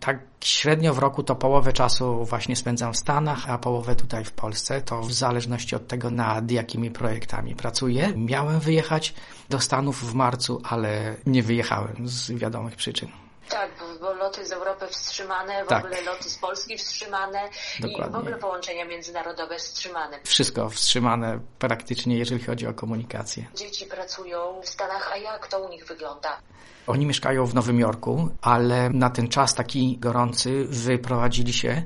Tak 0.01 0.19
średnio 0.41 0.95
w 0.95 0.99
roku 0.99 1.23
to 1.23 1.37
połowę 1.37 1.73
czasu 1.73 2.25
właśnie 2.25 2.57
spędzam 2.57 2.93
w 2.93 2.97
Stanach, 2.97 3.51
a 3.51 3.59
połowę 3.59 3.97
tutaj 3.97 4.25
w 4.25 4.33
Polsce. 4.33 4.81
To 4.81 5.03
w 5.03 5.13
zależności 5.13 5.77
od 5.77 5.89
tego, 5.89 6.11
nad 6.11 6.51
jakimi 6.51 6.91
projektami 6.91 7.55
pracuję. 7.55 8.13
Miałem 8.17 8.61
wyjechać 8.61 9.15
do 9.49 9.61
Stanów 9.61 10.11
w 10.11 10.15
marcu, 10.15 10.61
ale 10.65 11.17
nie 11.27 11.43
wyjechałem 11.43 12.09
z 12.09 12.31
wiadomych 12.31 12.77
przyczyn. 12.77 13.09
Tak, 13.51 13.71
bo 14.01 14.13
loty 14.13 14.47
z 14.47 14.53
Europy 14.53 14.87
wstrzymane, 14.87 15.65
w 15.65 15.69
Tak. 15.69 15.85
ogóle 15.85 16.03
loty 16.03 16.31
z 16.31 16.39
Polski 16.39 16.79
wstrzymane 16.79 17.49
i 17.79 17.83
Dokładnie. 17.83 18.13
w 18.13 18.17
ogóle 18.17 18.37
połączenia 18.37 18.85
międzynarodowe 18.85 19.59
wstrzymane. 19.59 20.19
Wszystko 20.25 20.71
wstrzymane 20.71 21.41
praktycznie, 21.59 22.19
jeżeli 22.19 22.45
chodzi 22.45 22.67
o 22.67 22.75
komunikację. 22.75 23.47
Dzieci 23.55 23.87
pracują 23.87 24.61
w 24.63 24.69
Stanach, 24.69 25.11
a 25.13 25.17
jak 25.17 25.47
to 25.47 25.59
u 25.59 25.69
nich 25.69 25.87
wygląda? 25.87 26.41
Oni 26.87 27.07
mieszkają 27.07 27.47
w 27.47 27.55
Nowym 27.55 27.81
Jorku, 27.81 28.29
ale 28.43 28.91
na 28.91 29.11
ten 29.11 29.29
czas 29.29 29.55
taki 29.55 29.99
gorący 29.99 30.65
wyprowadzili 30.69 31.53
się 31.53 31.83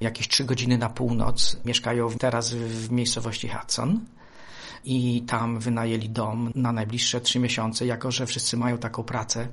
jakieś 0.00 0.28
trzy 0.28 0.44
godziny 0.44 0.78
na 0.78 0.88
północ. 0.88 1.56
Mieszkają 1.64 2.10
teraz 2.10 2.54
w 2.54 2.90
miejscowości 2.90 3.48
Hudson 3.48 4.00
i 4.84 5.22
tam 5.28 5.58
wynajęli 5.58 6.08
dom 6.08 6.52
na 6.54 6.72
najbliższe 6.72 7.20
trzy 7.20 7.38
miesiące, 7.38 7.86
jako 7.86 8.10
że 8.10 8.26
wszyscy 8.26 8.56
mają 8.56 8.78
taką 8.78 9.02
pracę, 9.04 9.48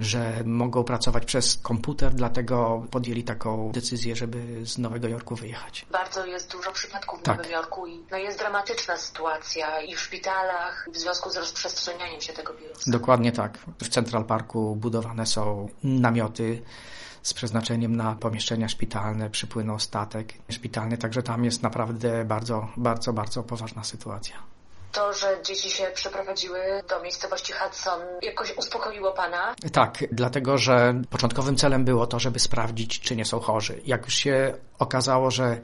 że 0.00 0.42
mogą 0.44 0.84
pracować 0.84 1.24
przez 1.24 1.56
komputer, 1.56 2.14
dlatego 2.14 2.86
podjęli 2.90 3.24
taką 3.24 3.70
decyzję, 3.72 4.16
żeby 4.16 4.66
z 4.66 4.78
Nowego 4.78 5.08
Jorku 5.08 5.34
wyjechać. 5.36 5.86
Bardzo 5.92 6.26
jest 6.26 6.52
dużo 6.52 6.72
przypadków 6.72 7.20
w 7.20 7.22
Tak. 7.22 7.36
Nowym 7.36 7.52
Jorku 7.52 7.86
i 7.86 8.04
no 8.10 8.16
jest 8.16 8.38
dramatyczna 8.38 8.96
sytuacja 8.96 9.80
i 9.80 9.94
w 9.94 10.00
szpitalach 10.00 10.88
w 10.92 10.96
związku 10.96 11.30
z 11.30 11.36
rozprzestrzenianiem 11.36 12.20
się 12.20 12.32
tego 12.32 12.54
wirusa. 12.54 12.90
Dokładnie 12.90 13.32
tak. 13.32 13.58
W 13.82 13.88
Central 13.88 14.24
Parku 14.24 14.76
budowane 14.76 15.26
są 15.26 15.68
namioty 15.82 16.62
z 17.22 17.34
przeznaczeniem 17.34 17.96
na 17.96 18.14
pomieszczenia 18.14 18.68
szpitalne, 18.68 19.30
przypłynął 19.30 19.78
statek 19.78 20.32
szpitalny, 20.48 20.98
także 20.98 21.22
tam 21.22 21.44
jest 21.44 21.62
naprawdę 21.62 22.24
bardzo, 22.24 22.68
bardzo, 22.76 23.12
bardzo 23.12 23.42
poważna 23.42 23.84
sytuacja. 23.84 24.36
To, 24.92 25.12
że 25.12 25.38
dzieci 25.44 25.70
się 25.70 25.90
przeprowadziły 25.94 26.60
do 26.88 27.02
miejscowości 27.02 27.52
Hudson 27.52 28.00
jakoś 28.22 28.56
uspokoiło 28.56 29.12
pana? 29.12 29.54
Tak, 29.72 30.04
dlatego 30.12 30.58
że 30.58 31.02
początkowym 31.10 31.56
celem 31.56 31.84
było 31.84 32.06
to, 32.06 32.18
żeby 32.18 32.38
sprawdzić, 32.38 33.00
czy 33.00 33.16
nie 33.16 33.24
są 33.24 33.40
chorzy. 33.40 33.80
Jak 33.84 34.04
już 34.04 34.14
się 34.14 34.54
okazało, 34.78 35.30
że 35.30 35.60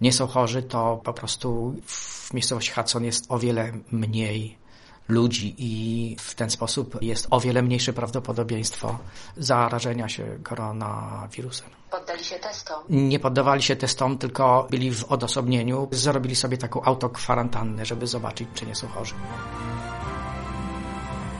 nie 0.00 0.12
są 0.12 0.26
chorzy, 0.26 0.62
to 0.62 1.00
po 1.04 1.12
prostu 1.12 1.74
w 1.86 2.34
miejscowości 2.34 2.72
Hudson 2.72 3.04
jest 3.04 3.24
o 3.28 3.38
wiele 3.38 3.72
mniej 3.90 4.61
ludzi 5.08 5.54
i 5.58 6.16
w 6.20 6.34
ten 6.34 6.50
sposób 6.50 7.02
jest 7.02 7.26
o 7.30 7.40
wiele 7.40 7.62
mniejsze 7.62 7.92
prawdopodobieństwo 7.92 8.98
zarażenia 9.36 10.08
się 10.08 10.38
koronawirusem. 10.42 11.68
Poddali 11.90 12.24
się 12.24 12.38
testom? 12.38 12.82
Nie 12.88 13.20
poddawali 13.20 13.62
się 13.62 13.76
testom, 13.76 14.18
tylko 14.18 14.66
byli 14.70 14.94
w 14.94 15.04
odosobnieniu. 15.04 15.88
Zrobili 15.90 16.36
sobie 16.36 16.58
taką 16.58 16.82
autokwarantannę, 16.82 17.86
żeby 17.86 18.06
zobaczyć, 18.06 18.48
czy 18.54 18.66
nie 18.66 18.74
są 18.74 18.88
chorzy. 18.88 19.14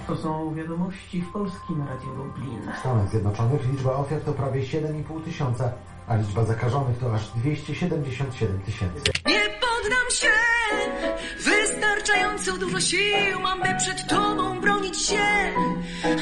To 0.06 0.16
są 0.16 0.54
wiadomości 0.54 1.22
w 1.22 1.32
Polskim 1.32 1.88
Radiu 1.88 2.14
Lublin. 2.14 2.72
W 2.76 2.78
Stanach 2.78 3.10
Zjednoczonych 3.10 3.72
liczba 3.72 3.96
ofiar 3.96 4.20
to 4.20 4.32
prawie 4.32 4.60
7,5 4.60 5.24
tysiąca, 5.24 5.72
a 6.08 6.16
liczba 6.16 6.44
zakażonych 6.44 6.98
to 6.98 7.14
aż 7.14 7.28
277 7.28 8.60
tysięcy. 8.60 9.12
Nie 9.26 9.40
poddam 9.40 10.10
się! 10.10 10.32
Wystarczająco 11.82 12.52
dużo 12.52 12.80
sił 12.80 13.40
mam, 13.40 13.60
by 13.60 13.68
przed 13.78 14.08
tobą 14.08 14.60
bronić 14.60 15.06
się. 15.08 15.52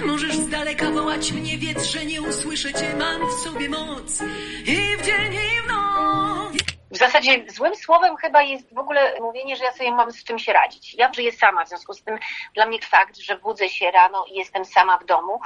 Możesz 0.07 0.37
z 0.37 0.49
daleka 0.49 0.91
wołać 0.91 1.33
mnie, 1.33 1.59
wiedz, 1.59 1.85
że 1.85 2.05
nie 2.05 2.23
usłyszę 2.23 2.73
cię. 2.73 2.95
Mam 2.99 3.29
w 3.29 3.33
sobie 3.33 3.69
moc 3.69 4.23
i 4.67 4.97
w 4.97 5.07
dzień, 5.07 5.35
i 5.35 5.63
w 5.63 5.67
noc. 5.67 6.53
W 6.91 6.97
zasadzie 6.97 7.45
złym 7.49 7.77
słowem 7.77 8.17
chyba 8.17 8.43
jest 8.43 8.75
w 8.75 8.79
ogóle 8.79 9.21
mówienie, 9.21 9.57
że 9.57 9.65
ja 9.65 9.73
sobie 9.73 9.91
mam 9.91 10.13
z 10.13 10.25
czym 10.25 10.39
się 10.39 10.53
radzić. 10.53 10.95
Ja 10.95 11.13
żyję 11.13 11.33
sama, 11.33 11.65
w 11.65 11.69
związku 11.69 11.95
z 11.95 12.03
tym 12.03 12.19
dla 12.55 12.67
mnie 12.67 12.79
fakt, 12.83 13.19
że 13.19 13.39
budzę 13.39 13.69
się 13.69 13.91
rano 13.91 14.25
i 14.33 14.39
jestem 14.39 14.65
sama 14.65 14.99
w 14.99 15.05
domu 15.05 15.41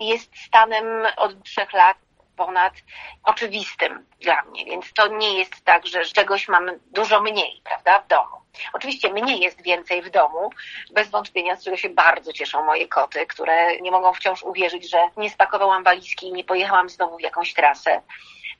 jest 0.00 0.30
stanem 0.46 0.84
od 1.16 1.44
trzech 1.44 1.72
lat 1.72 1.96
ponad 2.36 2.72
oczywistym 3.24 4.06
dla 4.20 4.42
mnie, 4.42 4.64
więc 4.64 4.92
to 4.92 5.08
nie 5.08 5.38
jest 5.38 5.64
tak, 5.64 5.86
że 5.86 6.04
czegoś 6.04 6.48
mam 6.48 6.70
dużo 6.92 7.20
mniej, 7.20 7.60
prawda, 7.64 8.00
w 8.00 8.06
domu. 8.06 8.36
Oczywiście 8.72 9.12
mnie 9.12 9.38
jest 9.38 9.62
więcej 9.62 10.02
w 10.02 10.10
domu, 10.10 10.50
bez 10.90 11.10
wątpienia, 11.10 11.56
z 11.56 11.64
czego 11.64 11.76
się 11.76 11.88
bardzo 11.88 12.32
cieszą 12.32 12.64
moje 12.64 12.88
koty, 12.88 13.26
które 13.26 13.80
nie 13.80 13.90
mogą 13.90 14.12
wciąż 14.12 14.42
uwierzyć, 14.42 14.90
że 14.90 14.98
nie 15.16 15.30
spakowałam 15.30 15.84
walizki 15.84 16.28
i 16.28 16.32
nie 16.32 16.44
pojechałam 16.44 16.88
znowu 16.88 17.16
w 17.16 17.22
jakąś 17.22 17.54
trasę. 17.54 18.02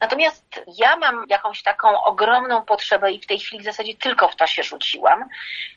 Natomiast 0.05 0.65
ja 0.79 0.97
mam 0.97 1.25
jakąś 1.29 1.63
taką 1.63 2.03
ogromną 2.03 2.63
potrzebę 2.63 3.13
i 3.13 3.21
w 3.21 3.27
tej 3.27 3.39
chwili 3.39 3.63
w 3.63 3.65
zasadzie 3.65 3.97
tylko 3.97 4.29
w 4.29 4.37
to 4.37 4.47
się 4.47 4.63
rzuciłam, 4.63 5.29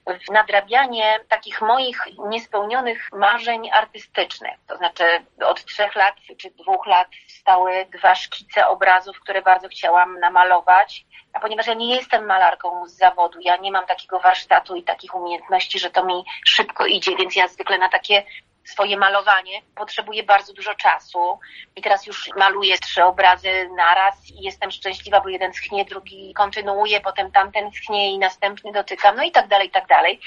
w 0.08 0.32
nadrabianie 0.32 1.20
takich 1.30 1.62
moich 1.62 2.00
niespełnionych 2.30 3.10
marzeń 3.12 3.70
artystycznych. 3.72 4.54
To 4.68 4.78
znaczy 4.78 5.04
od 5.46 5.66
trzech 5.66 5.96
lat 5.96 6.16
czy 6.38 6.52
dwóch 6.52 6.86
lat 6.86 7.08
stały 7.28 7.86
dwa 7.98 8.16
szkice 8.16 8.68
obrazów, 8.68 9.20
które 9.20 9.42
bardzo 9.42 9.68
chciałam 9.68 10.20
namalować. 10.20 11.06
A 11.34 11.40
ponieważ 11.40 11.68
ja 11.68 11.74
nie 11.74 11.96
jestem 11.96 12.26
malarką 12.26 12.88
z 12.88 12.98
zawodu, 12.98 13.40
ja 13.42 13.58
nie 13.58 13.72
mam 13.72 13.86
takiego 13.86 14.20
warsztatu 14.20 14.76
i 14.76 14.84
takich 14.84 15.16
umiejętności, 15.16 15.80
że 15.80 15.90
to 15.90 16.06
mi 16.06 16.24
szybko 16.46 16.86
idzie, 16.86 17.16
więc 17.16 17.36
ja 17.36 17.48
zwykle 17.48 17.78
na 17.78 17.90
takie 17.90 18.24
swoje 18.68 18.98
malowanie 18.98 19.62
potrzebuje 19.76 20.24
bardzo 20.24 20.54
dużo 20.54 20.76
czasu. 20.76 21.40
I 21.76 21.82
teraz 21.82 22.06
już 22.06 22.30
maluję 22.36 22.78
trzy 22.78 23.04
obrazy 23.04 23.70
naraz 23.76 24.30
i 24.30 24.42
jestem 24.42 24.72
szczęśliwa, 24.72 25.22
bo 25.22 25.30
jeden 25.30 25.54
schnie, 25.54 25.86
drugi 25.86 26.34
kontynuuje, 26.34 27.02
potem 27.02 27.32
tamten 27.32 27.72
schnie 27.72 28.12
i 28.12 28.20
następny 28.20 28.72
dotykam, 28.72 29.16
no 29.16 29.24
i 29.24 29.32
tak 29.32 29.48
dalej, 29.48 29.68
i 29.68 29.72
tak 29.72 29.88
dalej. 29.88 30.20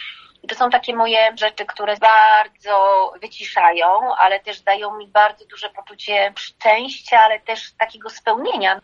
I 0.43 0.49
to 0.49 0.55
są 0.55 0.71
takie 0.71 0.95
moje 0.95 1.33
rzeczy, 1.37 1.67
które 1.67 1.97
bardzo 1.97 3.13
wyciszają, 3.21 4.15
ale 4.17 4.41
też 4.41 4.61
dają 4.61 4.97
mi 4.97 5.09
bardzo 5.09 5.45
duże 5.47 5.71
poczucie 5.71 6.33
szczęścia, 6.39 7.21
ale 7.21 7.41
też 7.41 7.73
takiego 7.73 8.11
spełnienia. 8.11 8.81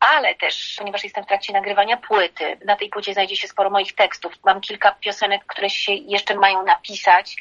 Ale 0.00 0.34
też, 0.34 0.74
ponieważ 0.78 1.04
jestem 1.04 1.24
w 1.24 1.26
trakcie 1.26 1.52
nagrywania 1.52 1.96
płyty, 1.96 2.58
na 2.64 2.76
tej 2.76 2.88
płycie 2.88 3.12
znajdzie 3.12 3.36
się 3.36 3.48
sporo 3.48 3.70
moich 3.70 3.94
tekstów. 3.94 4.32
Mam 4.44 4.60
kilka 4.60 4.92
piosenek, 4.92 5.46
które 5.46 5.70
się 5.70 5.92
jeszcze 5.92 6.34
mają 6.34 6.64
napisać 6.64 7.36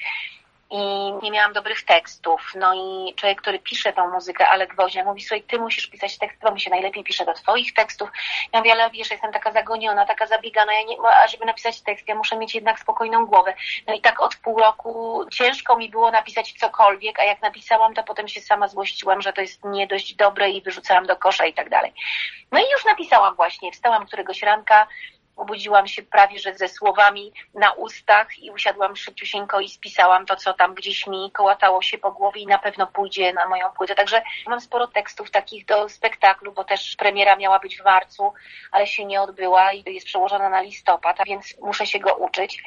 i 0.72 0.80
nie 1.24 1.32
miałam 1.32 1.54
dobrych 1.54 1.86
tekstów. 1.86 2.52
No 2.56 2.74
i 2.74 3.14
człowiek, 3.16 3.42
który 3.42 3.60
pisze 3.60 3.94
tą 3.94 4.12
muzykę, 4.12 4.48
ale 4.48 4.68
Gwoździak 4.68 5.06
mówi, 5.06 5.22
słuchaj, 5.22 5.44
ty 5.44 5.60
musisz 5.60 5.88
pisać 5.88 6.18
tekst, 6.18 6.38
bo 6.42 6.52
mi 6.52 6.62
się 6.62 6.70
najlepiej 6.70 7.04
pisze 7.04 7.26
do 7.26 7.34
twoich 7.34 7.74
tekstów. 7.74 8.10
Ja 8.54 8.60
mówię, 8.60 8.72
ale 8.72 8.90
wiesz, 8.90 9.12
jestem 9.12 9.32
taka 9.32 9.52
zagoniona, 9.52 10.06
taka 10.06 10.28
zabiegana, 10.28 10.74
ja 10.74 10.84
nie, 10.84 10.96
a 11.24 11.28
żeby 11.28 11.46
napisać 11.46 11.82
tekst, 11.82 12.08
ja 12.08 12.16
muszę 12.16 12.38
mieć 12.38 12.56
jednak 12.56 12.80
spokojną 12.80 13.26
głowę. 13.26 13.54
No 13.88 13.94
i 13.94 14.02
tak 14.02 14.22
od 14.22 14.36
pół 14.36 14.60
roku 14.60 15.26
ciężko 15.32 15.78
mi 15.78 15.90
było 15.90 16.12
napisać 16.12 16.54
cokolwiek, 16.54 17.20
a 17.20 17.24
jak 17.24 17.42
napisałam, 17.42 17.94
to 17.94 18.04
potem 18.04 18.28
się 18.28 18.42
sama 18.42 18.68
złościłam, 18.68 19.22
że 19.22 19.34
to 19.34 19.42
jest 19.42 19.66
nie 19.66 19.88
dość 19.88 20.16
dobre 20.16 20.50
i 20.50 20.62
wyrzucałam 20.62 21.06
do 21.06 21.16
kosza 21.16 21.46
i 21.46 21.54
tak 21.54 21.70
dalej. 21.70 21.94
No 22.52 22.60
i 22.60 22.72
już 22.72 22.86
napisałam 22.86 23.36
właśnie, 23.36 23.72
wstałam 23.72 24.06
któregoś 24.06 24.42
ranka, 24.42 24.88
obudziłam 25.40 25.88
się 25.88 26.04
prawie, 26.04 26.40
że 26.40 26.54
ze 26.54 26.68
słowami 26.68 27.32
na 27.54 27.72
ustach 27.72 28.40
i 28.40 28.52
usiadłam 28.52 28.96
szybciusieńko 28.96 29.60
i 29.60 29.70
spisałam 29.70 30.26
to, 30.26 30.36
co 30.36 30.54
tam 30.54 30.74
gdzieś 30.74 31.08
mi 31.08 31.32
kołatało 31.32 31.82
się 31.82 31.98
po 31.98 32.12
głowie 32.12 32.42
i 32.42 32.48
na 32.48 32.60
pewno 32.60 32.88
pójdzie 32.88 33.34
na 33.34 33.48
moją 33.48 33.70
płytę. 33.72 33.96
Także 33.96 34.22
mam 34.48 34.62
sporo 34.62 34.88
tekstów 34.88 35.32
takich 35.32 35.66
do 35.66 35.90
spektaklu, 35.90 36.52
bo 36.52 36.64
też 36.64 36.96
premiera 36.96 37.36
miała 37.36 37.60
być 37.60 37.78
w 37.78 37.86
marcu, 37.86 38.34
ale 38.72 38.88
się 38.88 39.06
nie 39.06 39.22
odbyła 39.22 39.74
i 39.74 39.94
jest 39.94 40.08
przełożona 40.08 40.50
na 40.50 40.62
listopad, 40.62 41.20
a 41.20 41.24
więc 41.24 41.56
muszę 41.62 41.86
się 41.86 42.00
go 42.00 42.16
uczyć 42.16 42.64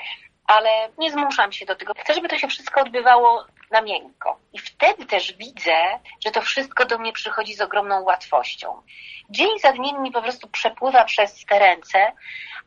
ale 0.52 0.88
nie 0.98 1.10
zmuszam 1.10 1.52
się 1.52 1.66
do 1.66 1.76
tego. 1.76 1.92
Chcę, 1.98 2.14
żeby 2.14 2.28
to 2.28 2.38
się 2.38 2.48
wszystko 2.48 2.80
odbywało 2.80 3.44
na 3.70 3.80
miękko. 3.80 4.38
I 4.52 4.58
wtedy 4.58 5.06
też 5.06 5.32
widzę, 5.32 5.76
że 6.24 6.30
to 6.30 6.42
wszystko 6.42 6.84
do 6.84 6.98
mnie 6.98 7.12
przychodzi 7.12 7.54
z 7.54 7.60
ogromną 7.60 8.02
łatwością. 8.02 8.82
Dzień 9.30 9.58
za 9.58 9.72
dniem 9.72 10.02
mi 10.02 10.10
po 10.10 10.22
prostu 10.22 10.48
przepływa 10.48 11.04
przez 11.04 11.44
te 11.44 11.58
ręce, 11.58 12.12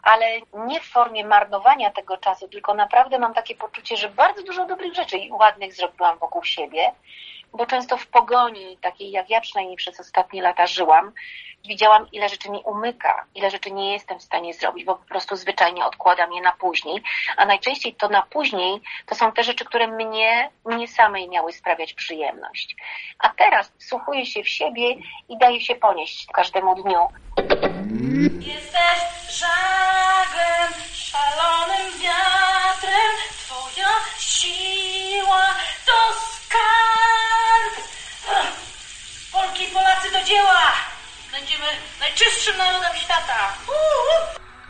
ale 0.03 0.25
nie 0.67 0.79
w 0.79 0.85
formie 0.85 1.25
marnowania 1.25 1.91
tego 1.91 2.17
czasu, 2.17 2.47
tylko 2.47 2.73
naprawdę 2.73 3.19
mam 3.19 3.33
takie 3.33 3.55
poczucie, 3.55 3.97
że 3.97 4.09
bardzo 4.09 4.43
dużo 4.43 4.65
dobrych 4.65 4.93
rzeczy 4.93 5.17
i 5.17 5.31
ładnych 5.31 5.73
zrobiłam 5.73 6.17
wokół 6.17 6.43
siebie, 6.43 6.91
bo 7.55 7.65
często 7.65 7.97
w 7.97 8.07
pogoni, 8.07 8.77
takiej 8.81 9.11
jak 9.11 9.29
ja 9.29 9.41
przynajmniej 9.41 9.77
przez 9.77 9.99
ostatnie 9.99 10.41
lata 10.41 10.67
żyłam, 10.67 11.11
widziałam, 11.67 12.11
ile 12.11 12.29
rzeczy 12.29 12.49
mi 12.49 12.61
umyka, 12.65 13.25
ile 13.35 13.51
rzeczy 13.51 13.71
nie 13.71 13.93
jestem 13.93 14.19
w 14.19 14.23
stanie 14.23 14.53
zrobić, 14.53 14.85
bo 14.85 14.95
po 14.95 15.05
prostu 15.05 15.35
zwyczajnie 15.35 15.85
odkładam 15.85 16.33
je 16.33 16.41
na 16.41 16.51
później, 16.51 17.01
a 17.37 17.45
najczęściej 17.45 17.95
to 17.95 18.09
na 18.09 18.21
później 18.21 18.81
to 19.05 19.15
są 19.15 19.31
te 19.31 19.43
rzeczy, 19.43 19.65
które 19.65 19.87
mnie, 19.87 20.49
mnie 20.65 20.87
samej 20.87 21.29
miały 21.29 21.53
sprawiać 21.53 21.93
przyjemność. 21.93 22.75
A 23.19 23.29
teraz 23.29 23.71
wsłuchuję 23.79 24.25
się 24.25 24.43
w 24.43 24.49
siebie 24.49 24.95
i 25.29 25.37
daję 25.37 25.61
się 25.61 25.75
ponieść 25.75 26.27
każdemu 26.33 26.83
dniu. 26.83 27.07
Jesteś 28.39 28.99
żaglem, 29.29 30.73
szalonym 30.93 31.91
wiatrem, 32.01 33.15
twoja 33.29 33.89
siła 34.19 35.55
to 35.85 36.34
Będziemy 41.55 41.79
najczystszym 41.99 42.57
narodem 42.57 42.95
świata! 42.95 43.53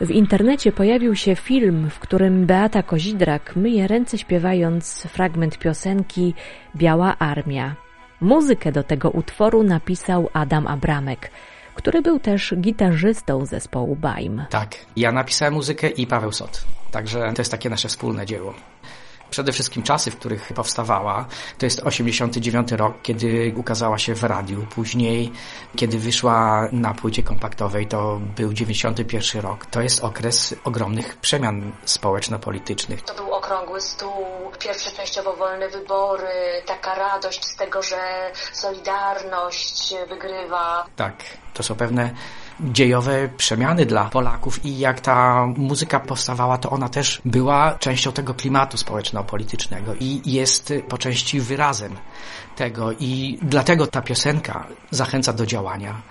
W 0.01 0.11
internecie 0.11 0.71
pojawił 0.71 1.15
się 1.15 1.35
film, 1.35 1.89
w 1.89 1.99
którym 1.99 2.45
Beata 2.45 2.83
Kozidrak 2.83 3.55
myje 3.55 3.87
ręce 3.87 4.17
śpiewając 4.17 5.01
fragment 5.01 5.57
piosenki 5.57 6.33
Biała 6.75 7.17
Armia. 7.19 7.75
Muzykę 8.21 8.71
do 8.71 8.83
tego 8.83 9.09
utworu 9.09 9.63
napisał 9.63 10.29
Adam 10.33 10.67
Abramek, 10.67 11.31
który 11.75 12.01
był 12.01 12.19
też 12.19 12.53
gitarzystą 12.57 13.45
zespołu 13.45 13.95
Baim. 13.95 14.45
Tak, 14.49 14.75
ja 14.95 15.11
napisałem 15.11 15.53
muzykę 15.53 15.89
i 15.89 16.07
Paweł 16.07 16.31
Sot. 16.31 16.63
Także 16.91 17.31
to 17.35 17.41
jest 17.41 17.51
takie 17.51 17.69
nasze 17.69 17.87
wspólne 17.87 18.25
dzieło. 18.25 18.53
Przede 19.29 19.51
wszystkim 19.51 19.83
czasy, 19.83 20.11
w 20.11 20.17
których 20.17 20.53
powstawała, 20.53 21.25
to 21.57 21.65
jest 21.65 21.79
89 21.83 22.71
rok, 22.71 22.93
kiedy 23.03 23.53
ukazała 23.55 23.97
się 23.97 24.15
w 24.15 24.23
radiu. 24.23 24.65
Później, 24.75 25.31
kiedy 25.75 25.99
wyszła 25.99 26.67
na 26.71 26.93
płycie 26.93 27.23
kompaktowej, 27.23 27.87
to 27.87 28.19
był 28.35 28.53
91 28.53 29.41
rok. 29.41 29.65
To 29.65 29.81
jest 29.81 30.03
okres 30.03 30.55
ogromnych 30.63 31.17
przemian 31.17 31.71
społeczno-politycznych. 31.85 33.01
To 33.01 33.13
był 33.13 33.33
okrągły 33.33 33.81
stół, 33.81 34.25
pierwsze 34.59 34.91
częściowo 34.91 35.35
wolne 35.35 35.69
wybory, 35.69 36.61
taka 36.65 36.95
radość 36.95 37.45
z 37.45 37.55
tego, 37.55 37.81
że 37.81 38.31
Solidarność 38.53 39.93
wygrywa. 40.09 40.85
Tak, 40.95 41.13
to 41.53 41.63
są 41.63 41.75
pewne 41.75 42.13
dziejowe 42.59 43.29
przemiany 43.37 43.85
dla 43.85 44.05
Polaków 44.05 44.65
i 44.65 44.79
jak 44.79 44.99
ta 44.99 45.45
muzyka 45.57 45.99
powstawała, 45.99 46.57
to 46.57 46.69
ona 46.69 46.89
też 46.89 47.21
była 47.25 47.77
częścią 47.79 48.11
tego 48.11 48.33
klimatu 48.33 48.77
społeczno-politycznego 48.77 49.93
i 49.99 50.21
jest 50.25 50.73
po 50.89 50.97
części 50.97 51.39
wyrazem 51.39 51.95
tego 52.55 52.91
i 52.99 53.39
dlatego 53.41 53.87
ta 53.87 54.01
piosenka 54.01 54.67
zachęca 54.91 55.33
do 55.33 55.45
działania, 55.45 56.01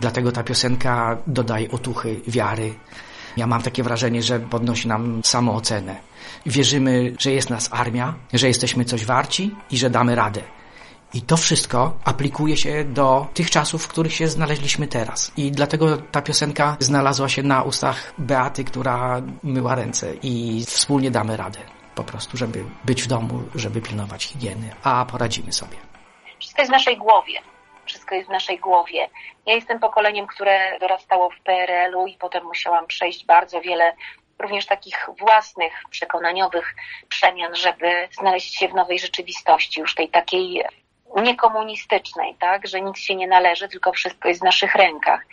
dlatego 0.00 0.32
ta 0.32 0.42
piosenka 0.42 1.16
dodaje 1.26 1.70
otuchy 1.70 2.20
wiary. 2.28 2.74
Ja 3.36 3.46
mam 3.46 3.62
takie 3.62 3.82
wrażenie, 3.82 4.22
że 4.22 4.40
podnosi 4.40 4.88
nam 4.88 5.20
samoocenę. 5.24 5.96
Wierzymy, 6.46 7.14
że 7.18 7.32
jest 7.32 7.50
nas 7.50 7.68
armia, 7.72 8.14
że 8.32 8.48
jesteśmy 8.48 8.84
coś 8.84 9.04
warci 9.04 9.54
i 9.70 9.78
że 9.78 9.90
damy 9.90 10.14
radę. 10.14 10.42
I 11.14 11.22
to 11.22 11.36
wszystko 11.36 11.92
aplikuje 12.04 12.56
się 12.56 12.84
do 12.84 13.26
tych 13.34 13.50
czasów, 13.50 13.84
w 13.84 13.88
których 13.88 14.14
się 14.14 14.28
znaleźliśmy 14.28 14.86
teraz. 14.86 15.32
I 15.36 15.50
dlatego 15.52 15.96
ta 15.96 16.22
piosenka 16.22 16.76
znalazła 16.80 17.28
się 17.28 17.42
na 17.42 17.62
ustach 17.62 18.12
Beaty, 18.18 18.64
która 18.64 19.22
myła 19.42 19.74
ręce 19.74 20.14
i 20.22 20.64
wspólnie 20.66 21.10
damy 21.10 21.36
radę. 21.36 21.58
Po 21.94 22.04
prostu, 22.04 22.36
żeby 22.36 22.64
być 22.84 23.02
w 23.02 23.06
domu, 23.06 23.42
żeby 23.54 23.80
pilnować 23.80 24.24
higieny, 24.24 24.74
a 24.82 25.06
poradzimy 25.10 25.52
sobie. 25.52 25.76
Wszystko 26.40 26.62
jest 26.62 26.70
w 26.70 26.72
naszej 26.72 26.96
głowie. 26.96 27.40
Wszystko 27.86 28.14
jest 28.14 28.28
w 28.28 28.32
naszej 28.32 28.58
głowie. 28.58 29.08
Ja 29.46 29.54
jestem 29.54 29.80
pokoleniem, 29.80 30.26
które 30.26 30.78
dorastało 30.80 31.30
w 31.30 31.40
PRL-u 31.40 32.06
i 32.06 32.16
potem 32.16 32.44
musiałam 32.44 32.86
przejść 32.86 33.26
bardzo 33.26 33.60
wiele 33.60 33.92
również 34.38 34.66
takich 34.66 35.08
własnych, 35.18 35.72
przekonaniowych 35.90 36.74
przemian, 37.08 37.56
żeby 37.56 38.08
znaleźć 38.20 38.58
się 38.58 38.68
w 38.68 38.74
nowej 38.74 38.98
rzeczywistości, 38.98 39.80
już 39.80 39.94
tej 39.94 40.08
takiej 40.08 40.64
niekomunistycznej, 41.16 42.36
tak, 42.40 42.66
że 42.66 42.80
nic 42.80 42.98
się 42.98 43.16
nie 43.16 43.28
należy, 43.28 43.68
tylko 43.68 43.92
wszystko 43.92 44.28
jest 44.28 44.40
w 44.40 44.44
naszych 44.44 44.74
rękach. 44.74 45.26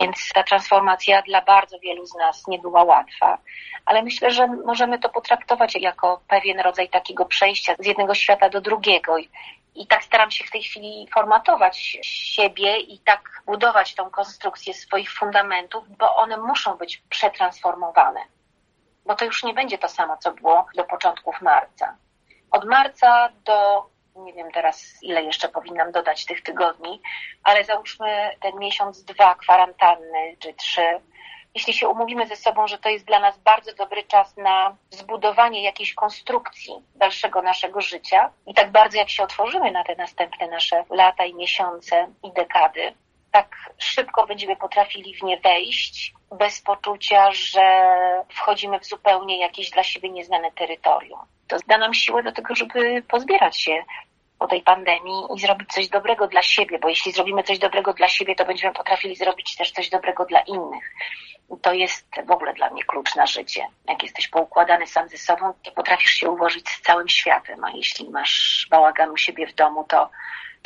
Więc 0.00 0.28
ta 0.34 0.42
transformacja 0.42 1.22
dla 1.22 1.42
bardzo 1.42 1.78
wielu 1.78 2.06
z 2.06 2.14
nas 2.14 2.46
nie 2.46 2.58
była 2.58 2.84
łatwa. 2.84 3.38
Ale 3.86 4.02
myślę, 4.02 4.30
że 4.30 4.46
możemy 4.46 4.98
to 4.98 5.08
potraktować 5.08 5.74
jako 5.74 6.20
pewien 6.28 6.60
rodzaj 6.60 6.88
takiego 6.88 7.24
przejścia 7.24 7.74
z 7.78 7.86
jednego 7.86 8.14
świata 8.14 8.48
do 8.48 8.60
drugiego. 8.60 9.16
I 9.74 9.86
tak 9.86 10.04
staram 10.04 10.30
się 10.30 10.44
w 10.44 10.50
tej 10.50 10.62
chwili 10.62 11.08
formatować 11.14 11.98
siebie 12.02 12.78
i 12.78 12.98
tak 12.98 13.42
budować 13.46 13.94
tą 13.94 14.10
konstrukcję 14.10 14.74
swoich 14.74 15.12
fundamentów, 15.12 15.84
bo 15.98 16.16
one 16.16 16.36
muszą 16.36 16.76
być 16.76 17.02
przetransformowane. 17.08 18.20
Bo 19.06 19.14
to 19.14 19.24
już 19.24 19.44
nie 19.44 19.54
będzie 19.54 19.78
to 19.78 19.88
samo, 19.88 20.16
co 20.16 20.32
było 20.32 20.66
do 20.76 20.84
początków 20.84 21.40
marca. 21.42 21.96
Od 22.50 22.64
marca 22.64 23.28
do 23.44 23.86
nie 24.16 24.32
wiem 24.32 24.50
teraz 24.52 25.02
ile 25.02 25.22
jeszcze 25.22 25.48
powinnam 25.48 25.92
dodać 25.92 26.24
tych 26.24 26.42
tygodni, 26.42 27.00
ale 27.44 27.64
załóżmy 27.64 28.30
ten 28.40 28.58
miesiąc, 28.58 29.04
dwa 29.04 29.34
kwarantanny 29.34 30.36
czy 30.38 30.54
trzy. 30.54 31.00
Jeśli 31.54 31.74
się 31.74 31.88
umówimy 31.88 32.26
ze 32.26 32.36
sobą, 32.36 32.66
że 32.66 32.78
to 32.78 32.88
jest 32.88 33.04
dla 33.04 33.20
nas 33.20 33.38
bardzo 33.38 33.74
dobry 33.74 34.02
czas 34.02 34.36
na 34.36 34.76
zbudowanie 34.90 35.62
jakiejś 35.62 35.94
konstrukcji 35.94 36.74
dalszego 36.94 37.42
naszego 37.42 37.80
życia 37.80 38.30
i 38.46 38.54
tak 38.54 38.70
bardzo 38.70 38.98
jak 38.98 39.10
się 39.10 39.22
otworzymy 39.22 39.70
na 39.70 39.84
te 39.84 39.96
następne 39.96 40.48
nasze 40.48 40.84
lata 40.90 41.24
i 41.24 41.34
miesiące 41.34 42.08
i 42.22 42.32
dekady, 42.32 42.94
tak 43.32 43.56
szybko 43.78 44.26
będziemy 44.26 44.56
potrafili 44.56 45.14
w 45.14 45.22
nie 45.22 45.40
wejść, 45.40 46.14
bez 46.38 46.60
poczucia, 46.60 47.32
że 47.32 47.94
wchodzimy 48.28 48.80
w 48.80 48.86
zupełnie 48.86 49.38
jakieś 49.40 49.70
dla 49.70 49.82
siebie 49.82 50.10
nieznane 50.10 50.52
terytorium. 50.52 51.20
To 51.48 51.56
da 51.66 51.78
nam 51.78 51.94
siłę 51.94 52.22
do 52.22 52.32
tego, 52.32 52.54
żeby 52.54 53.02
pozbierać 53.08 53.60
się 53.60 53.84
po 54.38 54.46
tej 54.46 54.62
pandemii 54.62 55.24
i 55.36 55.40
zrobić 55.40 55.68
coś 55.72 55.88
dobrego 55.88 56.26
dla 56.26 56.42
siebie, 56.42 56.78
bo 56.78 56.88
jeśli 56.88 57.12
zrobimy 57.12 57.42
coś 57.42 57.58
dobrego 57.58 57.92
dla 57.92 58.08
siebie, 58.08 58.34
to 58.34 58.44
będziemy 58.44 58.74
potrafili 58.74 59.16
zrobić 59.16 59.56
też 59.56 59.72
coś 59.72 59.90
dobrego 59.90 60.24
dla 60.24 60.40
innych. 60.40 60.94
I 61.50 61.60
to 61.62 61.72
jest 61.72 62.06
w 62.26 62.30
ogóle 62.30 62.54
dla 62.54 62.70
mnie 62.70 62.84
klucz 62.84 63.14
na 63.16 63.26
życie. 63.26 63.66
Jak 63.88 64.02
jesteś 64.02 64.28
poukładany 64.28 64.86
sam 64.86 65.08
ze 65.08 65.18
sobą, 65.18 65.52
to 65.62 65.70
potrafisz 65.70 66.10
się 66.10 66.30
ułożyć 66.30 66.68
z 66.68 66.80
całym 66.80 67.08
światem, 67.08 67.64
a 67.64 67.70
jeśli 67.70 68.10
masz 68.10 68.66
bałagan 68.70 69.10
u 69.10 69.16
siebie 69.16 69.46
w 69.46 69.54
domu, 69.54 69.84
to 69.88 70.10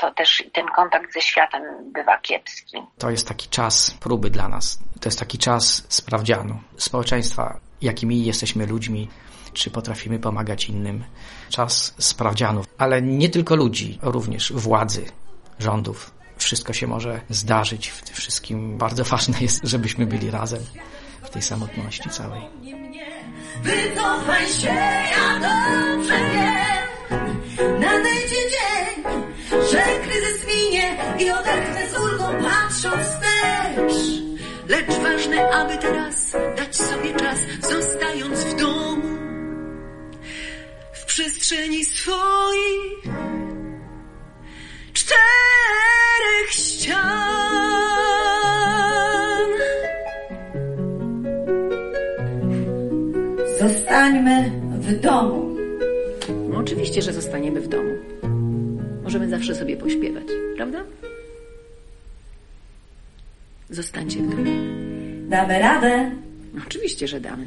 to 0.00 0.10
też 0.10 0.44
ten 0.52 0.66
kontakt 0.66 1.12
ze 1.12 1.20
światem 1.20 1.62
bywa 1.92 2.18
kiepski. 2.18 2.76
To 2.98 3.10
jest 3.10 3.28
taki 3.28 3.48
czas 3.48 3.90
próby 4.00 4.30
dla 4.30 4.48
nas. 4.48 4.78
To 5.00 5.08
jest 5.08 5.18
taki 5.18 5.38
czas 5.38 5.84
sprawdzianu 5.88 6.58
społeczeństwa, 6.76 7.60
jakimi 7.82 8.24
jesteśmy 8.24 8.66
ludźmi, 8.66 9.08
czy 9.52 9.70
potrafimy 9.70 10.18
pomagać 10.18 10.68
innym. 10.68 11.04
Czas 11.48 11.94
sprawdzianów, 11.98 12.66
ale 12.78 13.02
nie 13.02 13.28
tylko 13.28 13.56
ludzi, 13.56 13.98
również 14.02 14.52
władzy, 14.52 15.04
rządów. 15.58 16.10
Wszystko 16.36 16.72
się 16.72 16.86
może 16.86 17.20
zdarzyć 17.30 17.88
w 17.88 18.02
tym 18.02 18.14
wszystkim. 18.14 18.78
Bardzo 18.78 19.04
ważne 19.04 19.40
jest, 19.40 19.60
żebyśmy 19.64 20.06
byli 20.06 20.30
razem 20.30 20.60
w 21.22 21.30
tej 21.30 21.42
samotności 21.42 22.10
całej. 22.10 22.42
Wycofaj 23.62 24.46
się, 24.48 24.74
ja 25.10 25.34
dobrze 25.34 26.18
wiem. 26.32 26.80
Nadejdzie 27.80 28.36
dzień, 28.36 29.04
że 29.50 29.82
kryzys 30.02 30.46
minie 30.46 30.96
i 31.18 31.30
odetchnę 31.30 31.88
z 31.92 31.98
ulgą 31.98 32.24
patrzą 32.24 32.90
wstecz. 32.90 34.20
Lecz 34.68 34.98
ważne, 35.02 35.50
aby 35.50 35.78
teraz 35.78 36.32
dać 36.56 36.76
sobie 36.76 37.14
czas, 37.14 37.38
zostając 37.60 38.44
w 38.44 38.56
domu, 38.60 39.09
przestrzeni 41.20 41.84
swoich 41.84 43.02
czterech 44.92 46.50
ścian. 46.50 47.00
Zostańmy 53.60 54.50
w 54.78 55.00
domu. 55.00 55.56
No, 56.48 56.58
oczywiście, 56.58 57.02
że 57.02 57.12
zostaniemy 57.12 57.60
w 57.60 57.68
domu. 57.68 57.90
Możemy 59.02 59.28
zawsze 59.28 59.54
sobie 59.54 59.76
pośpiewać, 59.76 60.26
prawda? 60.56 60.84
Zostańcie 63.70 64.18
w 64.18 64.30
domu. 64.30 64.50
Damy 65.28 65.58
radę. 65.58 66.10
Oczywiście, 66.66 67.08
że 67.08 67.20
damy. 67.20 67.46